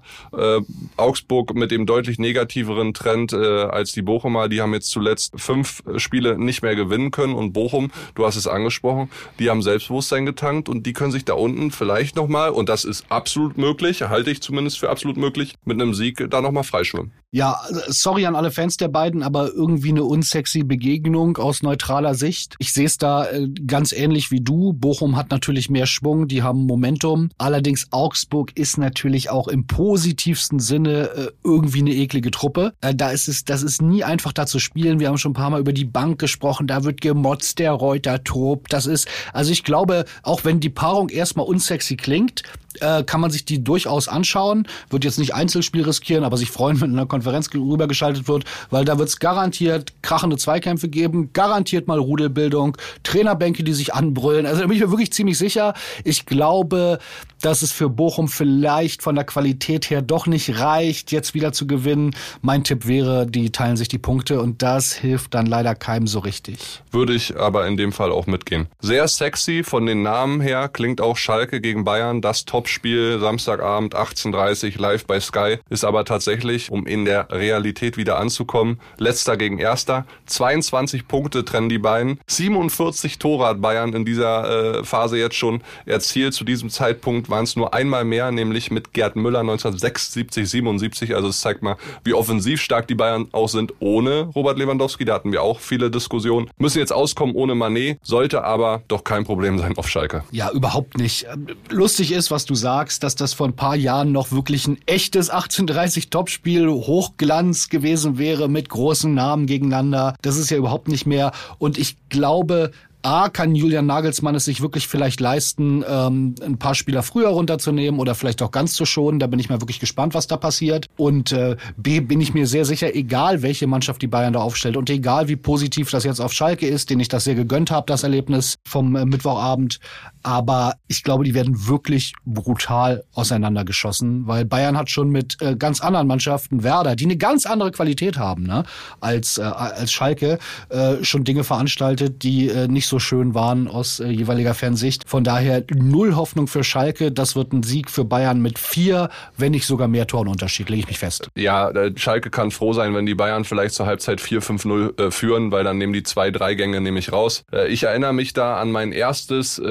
Augsburg 0.97 1.55
mit 1.55 1.71
dem 1.71 1.85
deutlich 1.85 2.19
negativeren 2.19 2.93
Trend 2.93 3.31
äh, 3.31 3.37
als 3.37 3.93
die 3.93 4.01
Bochumer. 4.01 4.49
Die 4.49 4.61
haben 4.61 4.73
jetzt 4.73 4.89
zuletzt 4.89 5.39
fünf 5.39 5.81
Spiele 5.95 6.37
nicht 6.37 6.61
mehr 6.61 6.75
gewinnen 6.75 7.11
können. 7.11 7.35
Und 7.35 7.53
Bochum, 7.53 7.89
du 8.15 8.25
hast 8.25 8.35
es 8.35 8.47
angesprochen, 8.47 9.09
die 9.39 9.49
haben 9.49 9.61
Selbstbewusstsein 9.61 10.25
getankt 10.25 10.67
und 10.67 10.85
die 10.85 10.91
können 10.91 11.13
sich 11.13 11.23
da 11.23 11.35
unten 11.35 11.71
vielleicht 11.71 12.17
nochmal, 12.17 12.49
und 12.49 12.67
das 12.67 12.83
ist 12.83 13.05
absolut 13.07 13.57
möglich, 13.57 14.01
halte 14.01 14.29
ich 14.29 14.41
zumindest 14.41 14.77
für 14.77 14.89
absolut 14.89 15.15
möglich, 15.15 15.55
mit 15.63 15.81
einem 15.81 15.93
Sieg 15.93 16.29
da 16.29 16.41
nochmal 16.41 16.65
freischwimmen. 16.65 17.13
Ja, 17.31 17.59
sorry 17.87 18.25
an 18.25 18.37
alle 18.37 18.51
Fans 18.51 18.77
der 18.77 18.87
beiden, 18.87 19.21
aber 19.21 19.51
irgendwie 19.53 19.89
eine 19.89 20.05
unsexy 20.05 20.63
Begegnung 20.63 21.35
aus 21.35 21.61
neutraler 21.61 22.15
Sicht. 22.15 22.55
Ich 22.57 22.71
sehe 22.71 22.85
es 22.85 22.97
da 22.97 23.25
äh, 23.25 23.49
ganz 23.67 23.91
ähnlich 23.91 24.31
wie 24.31 24.39
du. 24.39 24.71
Bochum 24.71 25.17
hat 25.17 25.29
natürlich 25.29 25.69
mehr 25.69 25.87
Schwung, 25.87 26.29
die 26.29 26.41
haben 26.41 26.65
Momentum. 26.65 27.29
Allerdings 27.37 27.87
Augsburg 27.91 28.55
ist 28.55 28.77
natürlich 28.77 29.29
auch 29.29 29.49
im 29.49 29.67
positivsten 29.67 30.59
Sinne 30.59 31.09
äh, 31.09 31.31
irgendwie 31.43 31.81
eine 31.81 31.93
eklige 31.93 32.31
Truppe. 32.31 32.73
Äh, 32.79 32.95
da 32.95 33.09
ist 33.09 33.27
es, 33.27 33.43
das 33.43 33.61
ist 33.61 33.81
nie 33.81 34.05
einfach 34.05 34.31
da 34.31 34.45
zu 34.45 34.59
spielen. 34.59 35.01
Wir 35.01 35.09
haben 35.09 35.17
schon 35.17 35.31
ein 35.31 35.35
paar 35.35 35.49
Mal 35.49 35.59
über 35.59 35.73
die 35.73 35.85
Bank 35.85 36.19
gesprochen. 36.19 36.65
Da 36.65 36.85
wird 36.85 37.01
gemotzt, 37.01 37.59
der 37.59 37.73
Reuter 37.73 38.23
tobt. 38.23 38.71
Das 38.71 38.85
ist, 38.85 39.09
also 39.33 39.51
ich 39.51 39.65
glaube, 39.65 40.05
auch 40.23 40.45
wenn 40.45 40.61
die 40.61 40.69
Paarung 40.69 41.09
erstmal 41.09 41.45
unsexy 41.45 41.97
klingt, 41.97 42.43
äh, 42.81 43.03
kann 43.03 43.21
man 43.21 43.31
sich 43.31 43.45
die 43.45 43.63
durchaus 43.63 44.07
anschauen. 44.07 44.67
Wird 44.89 45.03
jetzt 45.03 45.19
nicht 45.19 45.33
Einzelspiel 45.33 45.83
riskieren, 45.83 46.23
aber 46.23 46.37
sich 46.37 46.51
freuen, 46.51 46.81
wenn 46.81 46.91
in 46.91 46.97
einer 46.97 47.07
Konferenz 47.07 47.49
rübergeschaltet 47.53 48.27
wird, 48.27 48.45
weil 48.69 48.85
da 48.85 48.97
wird 48.97 49.09
es 49.09 49.19
garantiert 49.19 49.93
krachende 50.01 50.37
Zweikämpfe 50.37 50.89
geben, 50.89 51.31
garantiert 51.33 51.87
mal 51.87 51.99
Rudelbildung, 51.99 52.77
Trainerbänke, 53.03 53.63
die 53.63 53.73
sich 53.73 53.93
anbrüllen. 53.93 54.45
Also 54.45 54.61
da 54.61 54.67
bin 54.67 54.75
ich 54.75 54.83
mir 54.83 54.91
wirklich 54.91 55.11
ziemlich 55.11 55.37
sicher. 55.37 55.73
Ich 56.03 56.25
glaube, 56.25 56.99
dass 57.41 57.61
es 57.61 57.71
für 57.71 57.89
Bochum 57.89 58.27
vielleicht 58.27 59.03
von 59.03 59.15
der 59.15 59.23
Qualität 59.23 59.89
her 59.89 60.01
doch 60.01 60.27
nicht 60.27 60.59
reicht, 60.59 61.11
jetzt 61.11 61.33
wieder 61.33 61.53
zu 61.53 61.67
gewinnen. 61.67 62.15
Mein 62.41 62.63
Tipp 62.63 62.87
wäre, 62.87 63.27
die 63.27 63.51
teilen 63.51 63.77
sich 63.77 63.87
die 63.87 63.97
Punkte 63.97 64.41
und 64.41 64.61
das 64.61 64.93
hilft 64.93 65.33
dann 65.33 65.45
leider 65.45 65.75
keinem 65.75 66.07
so 66.07 66.19
richtig. 66.19 66.81
Würde 66.91 67.13
ich 67.13 67.37
aber 67.37 67.67
in 67.67 67.77
dem 67.77 67.91
Fall 67.91 68.11
auch 68.11 68.27
mitgehen. 68.27 68.67
Sehr 68.79 69.07
sexy 69.07 69.63
von 69.63 69.85
den 69.85 70.01
Namen 70.01 70.41
her 70.41 70.69
klingt 70.69 71.01
auch 71.01 71.17
Schalke 71.17 71.61
gegen 71.61 71.83
Bayern, 71.83 72.21
das 72.21 72.45
Topspiel 72.67 73.17
Samstagabend 73.21 73.95
18:30 73.95 74.77
live 74.77 75.05
bei 75.05 75.21
Sky 75.21 75.55
ist 75.69 75.85
aber 75.85 76.03
tatsächlich, 76.03 76.69
um 76.69 76.85
in 76.85 77.05
der 77.05 77.31
Realität 77.31 77.95
wieder 77.95 78.19
anzukommen, 78.19 78.81
letzter 78.97 79.37
gegen 79.37 79.57
erster. 79.57 80.05
22 80.25 81.07
Punkte 81.07 81.45
trennen 81.45 81.69
die 81.69 81.77
beiden. 81.77 82.19
47 82.27 83.19
Tore 83.19 83.47
hat 83.47 83.61
Bayern 83.61 83.93
in 83.93 84.03
dieser 84.03 84.79
äh, 84.79 84.83
Phase 84.83 85.17
jetzt 85.17 85.37
schon 85.37 85.61
erzielt 85.85 86.33
zu 86.33 86.43
diesem 86.43 86.69
Zeitpunkt 86.69 87.29
waren 87.29 87.45
es 87.45 87.55
nur 87.55 87.73
einmal 87.73 88.03
mehr, 88.03 88.31
nämlich 88.31 88.69
mit 88.69 88.91
Gerd 88.91 89.15
Müller 89.15 89.39
1976, 89.39 90.49
77. 90.49 91.15
Also 91.15 91.29
es 91.29 91.39
zeigt 91.39 91.63
mal, 91.63 91.77
wie 92.03 92.13
offensiv 92.13 92.61
stark 92.61 92.89
die 92.89 92.95
Bayern 92.95 93.29
auch 93.31 93.47
sind 93.47 93.75
ohne 93.79 94.23
Robert 94.35 94.59
Lewandowski. 94.59 95.05
Da 95.05 95.13
hatten 95.13 95.31
wir 95.31 95.41
auch 95.41 95.61
viele 95.61 95.89
Diskussionen. 95.89 96.49
Müssen 96.57 96.79
jetzt 96.79 96.91
auskommen 96.91 97.33
ohne 97.33 97.55
Manet, 97.55 97.99
sollte 98.03 98.43
aber 98.43 98.81
doch 98.89 99.05
kein 99.05 99.23
Problem 99.23 99.57
sein 99.57 99.77
auf 99.77 99.87
Schalke. 99.87 100.25
Ja, 100.31 100.51
überhaupt 100.51 100.97
nicht. 100.97 101.25
Lustig 101.69 102.11
ist, 102.11 102.29
was 102.29 102.45
du 102.45 102.56
sagst, 102.57 103.03
dass 103.03 103.15
das 103.15 103.33
vor 103.33 103.47
ein 103.47 103.55
paar 103.55 103.75
Jahren 103.75 104.11
noch 104.11 104.31
wirklich 104.31 104.67
ein 104.67 104.77
echtes 104.85 105.29
1830 105.29 106.09
Topspiel 106.09 106.67
Hochglanz 106.67 107.69
gewesen 107.69 108.17
wäre 108.17 108.49
mit 108.49 108.67
großen 108.67 109.13
Namen 109.13 109.45
gegeneinander. 109.45 110.15
Das 110.21 110.37
ist 110.37 110.49
ja 110.49 110.57
überhaupt 110.57 110.89
nicht 110.89 111.05
mehr. 111.05 111.31
Und 111.59 111.77
ich 111.77 111.95
glaube, 112.09 112.71
A, 113.03 113.29
kann 113.29 113.55
Julian 113.55 113.85
Nagelsmann 113.85 114.35
es 114.35 114.45
sich 114.45 114.59
wirklich 114.59 114.87
vielleicht 114.87 115.21
leisten, 115.21 115.81
ähm, 115.87 116.35
ein 116.43 116.57
paar 116.57 116.75
Spieler 116.75 117.03
früher 117.03 117.29
runterzunehmen 117.29 118.01
oder 118.01 118.15
vielleicht 118.15 118.41
auch 118.41 118.51
ganz 118.51 118.73
zu 118.73 118.85
schonen. 118.85 119.19
Da 119.19 119.27
bin 119.27 119.39
ich 119.39 119.49
mal 119.49 119.61
wirklich 119.61 119.79
gespannt, 119.79 120.13
was 120.13 120.27
da 120.27 120.35
passiert. 120.35 120.87
Und 120.97 121.31
äh, 121.31 121.55
B, 121.77 122.01
bin 122.01 122.19
ich 122.19 122.33
mir 122.33 122.47
sehr 122.47 122.65
sicher, 122.65 122.93
egal 122.93 123.43
welche 123.43 123.65
Mannschaft 123.65 124.01
die 124.01 124.07
Bayern 124.07 124.33
da 124.33 124.39
aufstellt 124.39 124.75
und 124.75 124.89
egal 124.89 125.29
wie 125.29 125.37
positiv 125.37 125.89
das 125.89 126.03
jetzt 126.03 126.19
auf 126.19 126.33
Schalke 126.33 126.67
ist, 126.67 126.89
den 126.89 126.99
ich 126.99 127.07
das 127.07 127.23
sehr 127.23 127.35
gegönnt 127.35 127.71
habe, 127.71 127.85
das 127.87 128.03
Erlebnis 128.03 128.57
vom 128.67 128.95
äh, 128.95 129.05
Mittwochabend. 129.05 129.79
Aber 130.27 130.73
ich 130.89 131.03
glaube, 131.03 131.23
die 131.23 131.33
werden 131.33 131.67
wirklich 131.67 132.11
brutal 132.25 133.05
auseinandergeschossen, 133.13 134.27
weil 134.27 134.43
Bayern 134.43 134.77
hat 134.77 134.89
schon 134.89 135.09
mit 135.09 135.41
äh, 135.41 135.55
ganz 135.55 135.79
anderen 135.79 136.05
Mannschaften, 136.05 136.63
Werder, 136.63 136.97
die 136.97 137.05
eine 137.05 137.15
ganz 137.15 137.45
andere 137.45 137.71
Qualität 137.71 138.17
haben 138.17 138.43
ne, 138.43 138.65
als, 138.99 139.37
äh, 139.37 139.43
als 139.43 139.93
Schalke, 139.93 140.37
äh, 140.67 141.01
schon 141.01 141.23
Dinge 141.23 141.45
veranstaltet, 141.45 142.23
die 142.23 142.49
äh, 142.49 142.67
nicht 142.67 142.87
so 142.87 142.99
schön 142.99 143.35
waren 143.35 143.69
aus 143.69 144.01
äh, 144.01 144.09
jeweiliger 144.09 144.53
Fernsicht. 144.53 145.05
Von 145.07 145.23
daher 145.23 145.63
null 145.73 146.17
Hoffnung 146.17 146.47
für 146.47 146.65
Schalke. 146.65 147.13
Das 147.13 147.37
wird 147.37 147.53
ein 147.53 147.63
Sieg 147.63 147.89
für 147.89 148.03
Bayern 148.03 148.41
mit 148.41 148.59
vier, 148.59 149.07
wenn 149.37 149.53
nicht 149.53 149.65
sogar 149.65 149.87
mehr 149.87 150.07
Torenunterschied, 150.07 150.67
lege 150.67 150.81
ich 150.81 150.87
mich 150.87 150.99
fest. 150.99 151.29
Ja, 151.37 151.71
Schalke 151.95 152.31
kann 152.31 152.51
froh 152.51 152.73
sein, 152.73 152.93
wenn 152.93 153.05
die 153.05 153.15
Bayern 153.15 153.45
vielleicht 153.45 153.75
zur 153.75 153.85
Halbzeit 153.85 154.19
4-5-0 154.19 155.01
äh, 155.01 155.09
führen, 155.09 155.53
weil 155.53 155.63
dann 155.63 155.77
nehmen 155.77 155.93
die 155.93 156.03
zwei, 156.03 156.31
drei 156.31 156.53
Gänge 156.55 156.81
nämlich 156.81 157.13
raus. 157.13 157.45
Äh, 157.53 157.69
ich 157.69 157.83
erinnere 157.83 158.11
mich 158.11 158.33
da 158.33 158.57
an 158.59 158.73
mein 158.73 158.91
erstes 158.91 159.57
äh, 159.57 159.63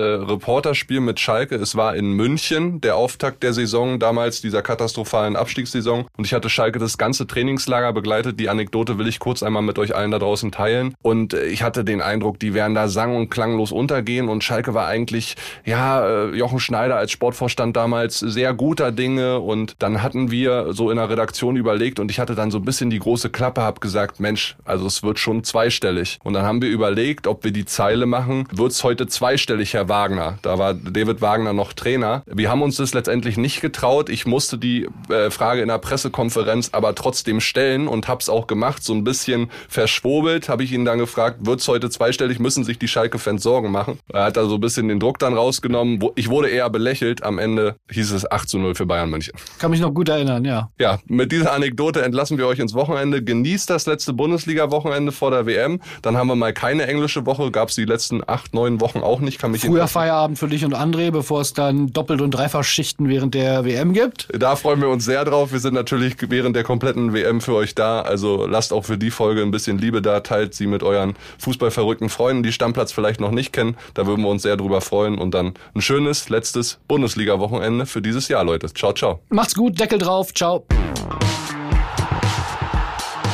Reporterspiel 0.46 1.00
mit 1.00 1.18
Schalke. 1.18 1.56
Es 1.56 1.74
war 1.74 1.96
in 1.96 2.12
München, 2.12 2.80
der 2.80 2.94
Auftakt 2.94 3.42
der 3.42 3.52
Saison, 3.52 3.98
damals 3.98 4.40
dieser 4.40 4.62
katastrophalen 4.62 5.34
Abstiegssaison. 5.34 6.06
Und 6.16 6.24
ich 6.24 6.34
hatte 6.34 6.48
Schalke 6.48 6.78
das 6.78 6.98
ganze 6.98 7.26
Trainingslager 7.26 7.92
begleitet. 7.92 8.38
Die 8.38 8.48
Anekdote 8.48 8.96
will 8.96 9.08
ich 9.08 9.18
kurz 9.18 9.42
einmal 9.42 9.62
mit 9.62 9.76
euch 9.76 9.96
allen 9.96 10.12
da 10.12 10.20
draußen 10.20 10.52
teilen. 10.52 10.94
Und 11.02 11.34
äh, 11.34 11.46
ich 11.46 11.64
hatte 11.64 11.84
den 11.84 12.00
Eindruck, 12.00 12.38
die 12.38 12.54
wären 12.54 12.76
da 12.76 12.86
sang 12.86 13.16
und 13.16 13.28
klanglos 13.28 13.72
untergehen 13.72 14.28
und 14.28 14.44
Schalke 14.44 14.72
war 14.72 14.86
eigentlich, 14.86 15.34
ja, 15.64 16.06
äh, 16.06 16.36
Jochen 16.36 16.60
Schneider 16.60 16.94
als 16.94 17.10
Sportvorstand 17.10 17.76
damals 17.76 18.20
sehr 18.20 18.54
guter 18.54 18.92
Dinge 18.92 19.40
und 19.40 19.74
dann 19.80 20.00
hatten 20.00 20.30
wir 20.30 20.72
so 20.72 20.92
in 20.92 20.96
der 20.96 21.10
Redaktion 21.10 21.56
überlegt 21.56 21.98
und 21.98 22.08
ich 22.08 22.20
hatte 22.20 22.36
dann 22.36 22.52
so 22.52 22.58
ein 22.58 22.64
bisschen 22.64 22.88
die 22.88 23.00
große 23.00 23.30
Klappe, 23.30 23.62
hab 23.62 23.80
gesagt, 23.80 24.20
Mensch, 24.20 24.56
also 24.64 24.86
es 24.86 25.02
wird 25.02 25.18
schon 25.18 25.42
zweistellig. 25.42 26.20
Und 26.22 26.34
dann 26.34 26.44
haben 26.44 26.62
wir 26.62 26.68
überlegt, 26.68 27.26
ob 27.26 27.42
wir 27.42 27.50
die 27.50 27.64
Zeile 27.64 28.06
machen, 28.06 28.46
wird's 28.52 28.84
heute 28.84 29.08
zweistellig, 29.08 29.74
Herr 29.74 29.88
Wagner. 29.88 30.35
Da 30.42 30.58
war 30.58 30.74
David 30.74 31.20
Wagner 31.20 31.52
noch 31.52 31.72
Trainer. 31.72 32.22
Wir 32.26 32.50
haben 32.50 32.62
uns 32.62 32.76
das 32.76 32.94
letztendlich 32.94 33.36
nicht 33.36 33.60
getraut. 33.60 34.08
Ich 34.08 34.26
musste 34.26 34.58
die 34.58 34.88
äh, 35.08 35.30
Frage 35.30 35.62
in 35.62 35.68
der 35.68 35.78
Pressekonferenz 35.78 36.70
aber 36.72 36.94
trotzdem 36.94 37.40
stellen 37.40 37.88
und 37.88 38.08
hab's 38.08 38.28
auch 38.28 38.46
gemacht, 38.46 38.84
so 38.84 38.92
ein 38.92 39.04
bisschen 39.04 39.50
verschwobelt, 39.68 40.48
habe 40.48 40.64
ich 40.64 40.72
ihn 40.72 40.84
dann 40.84 40.98
gefragt, 40.98 41.38
wird's 41.40 41.66
heute 41.68 41.90
zweistellig, 41.90 42.38
müssen 42.38 42.64
sich 42.64 42.78
die 42.78 42.88
Schalke 42.88 43.06
Schalke-Fans 43.06 43.42
Sorgen 43.42 43.70
machen. 43.70 43.98
Er 44.12 44.24
hat 44.24 44.36
da 44.36 44.46
so 44.46 44.54
ein 44.54 44.60
bisschen 44.60 44.88
den 44.88 45.00
Druck 45.00 45.18
dann 45.18 45.34
rausgenommen. 45.34 46.00
Ich 46.14 46.28
wurde 46.28 46.48
eher 46.48 46.68
belächelt. 46.70 47.22
Am 47.22 47.38
Ende 47.38 47.76
hieß 47.90 48.12
es 48.12 48.30
8 48.30 48.48
zu 48.48 48.58
0 48.58 48.74
für 48.74 48.86
Bayern 48.86 49.10
München. 49.10 49.34
Kann 49.58 49.70
mich 49.70 49.80
noch 49.80 49.92
gut 49.92 50.08
erinnern, 50.08 50.44
ja. 50.44 50.70
Ja, 50.78 50.98
mit 51.06 51.32
dieser 51.32 51.52
Anekdote 51.52 52.02
entlassen 52.02 52.38
wir 52.38 52.46
euch 52.46 52.58
ins 52.58 52.74
Wochenende. 52.74 53.22
Genießt 53.22 53.70
das 53.70 53.86
letzte 53.86 54.12
Bundesliga-Wochenende 54.12 55.12
vor 55.12 55.30
der 55.30 55.46
WM. 55.46 55.80
Dann 56.02 56.16
haben 56.16 56.28
wir 56.28 56.36
mal 56.36 56.52
keine 56.52 56.86
englische 56.86 57.26
Woche. 57.26 57.50
Gab 57.50 57.68
es 57.68 57.74
die 57.74 57.84
letzten 57.84 58.22
acht, 58.26 58.54
neun 58.54 58.80
Wochen 58.80 59.00
auch 59.00 59.20
nicht. 59.20 59.38
Kann 59.38 59.52
mich 59.52 59.62
Früher 59.62 59.88
Feierabend 60.16 60.38
für 60.38 60.48
dich 60.48 60.64
und 60.64 60.74
André, 60.74 61.10
bevor 61.10 61.42
es 61.42 61.52
dann 61.52 61.92
doppelt 61.92 62.22
und 62.22 62.30
dreifach 62.30 62.64
Schichten 62.64 63.08
während 63.08 63.34
der 63.34 63.66
WM 63.66 63.92
gibt. 63.92 64.28
Da 64.32 64.56
freuen 64.56 64.80
wir 64.80 64.88
uns 64.88 65.04
sehr 65.04 65.24
drauf. 65.26 65.52
Wir 65.52 65.60
sind 65.60 65.74
natürlich 65.74 66.16
während 66.28 66.56
der 66.56 66.64
kompletten 66.64 67.12
WM 67.12 67.42
für 67.42 67.54
euch 67.54 67.74
da. 67.74 68.00
Also 68.00 68.46
lasst 68.46 68.72
auch 68.72 68.86
für 68.86 68.96
die 68.96 69.10
Folge 69.10 69.42
ein 69.42 69.50
bisschen 69.50 69.76
Liebe 69.76 70.00
da. 70.00 70.20
Teilt 70.20 70.54
sie 70.54 70.66
mit 70.66 70.82
euren 70.82 71.14
fußballverrückten 71.38 72.08
Freunden, 72.08 72.42
die 72.42 72.52
Stammplatz 72.52 72.92
vielleicht 72.92 73.20
noch 73.20 73.30
nicht 73.30 73.52
kennen. 73.52 73.76
Da 73.92 74.06
würden 74.06 74.22
wir 74.22 74.30
uns 74.30 74.42
sehr 74.42 74.56
drüber 74.56 74.80
freuen. 74.80 75.18
Und 75.18 75.34
dann 75.34 75.52
ein 75.74 75.82
schönes 75.82 76.30
letztes 76.30 76.78
Bundesliga-Wochenende 76.88 77.84
für 77.84 78.00
dieses 78.00 78.28
Jahr, 78.28 78.42
Leute. 78.42 78.72
Ciao, 78.72 78.94
ciao. 78.94 79.20
Macht's 79.28 79.54
gut, 79.54 79.78
Deckel 79.78 79.98
drauf. 79.98 80.32
Ciao. 80.32 80.64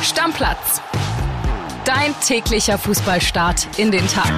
Stammplatz. 0.01 0.81
Dein 1.85 2.13
täglicher 2.25 2.77
Fußballstart 2.77 3.67
in 3.77 3.91
den 3.91 4.05
Tag. 4.07 4.31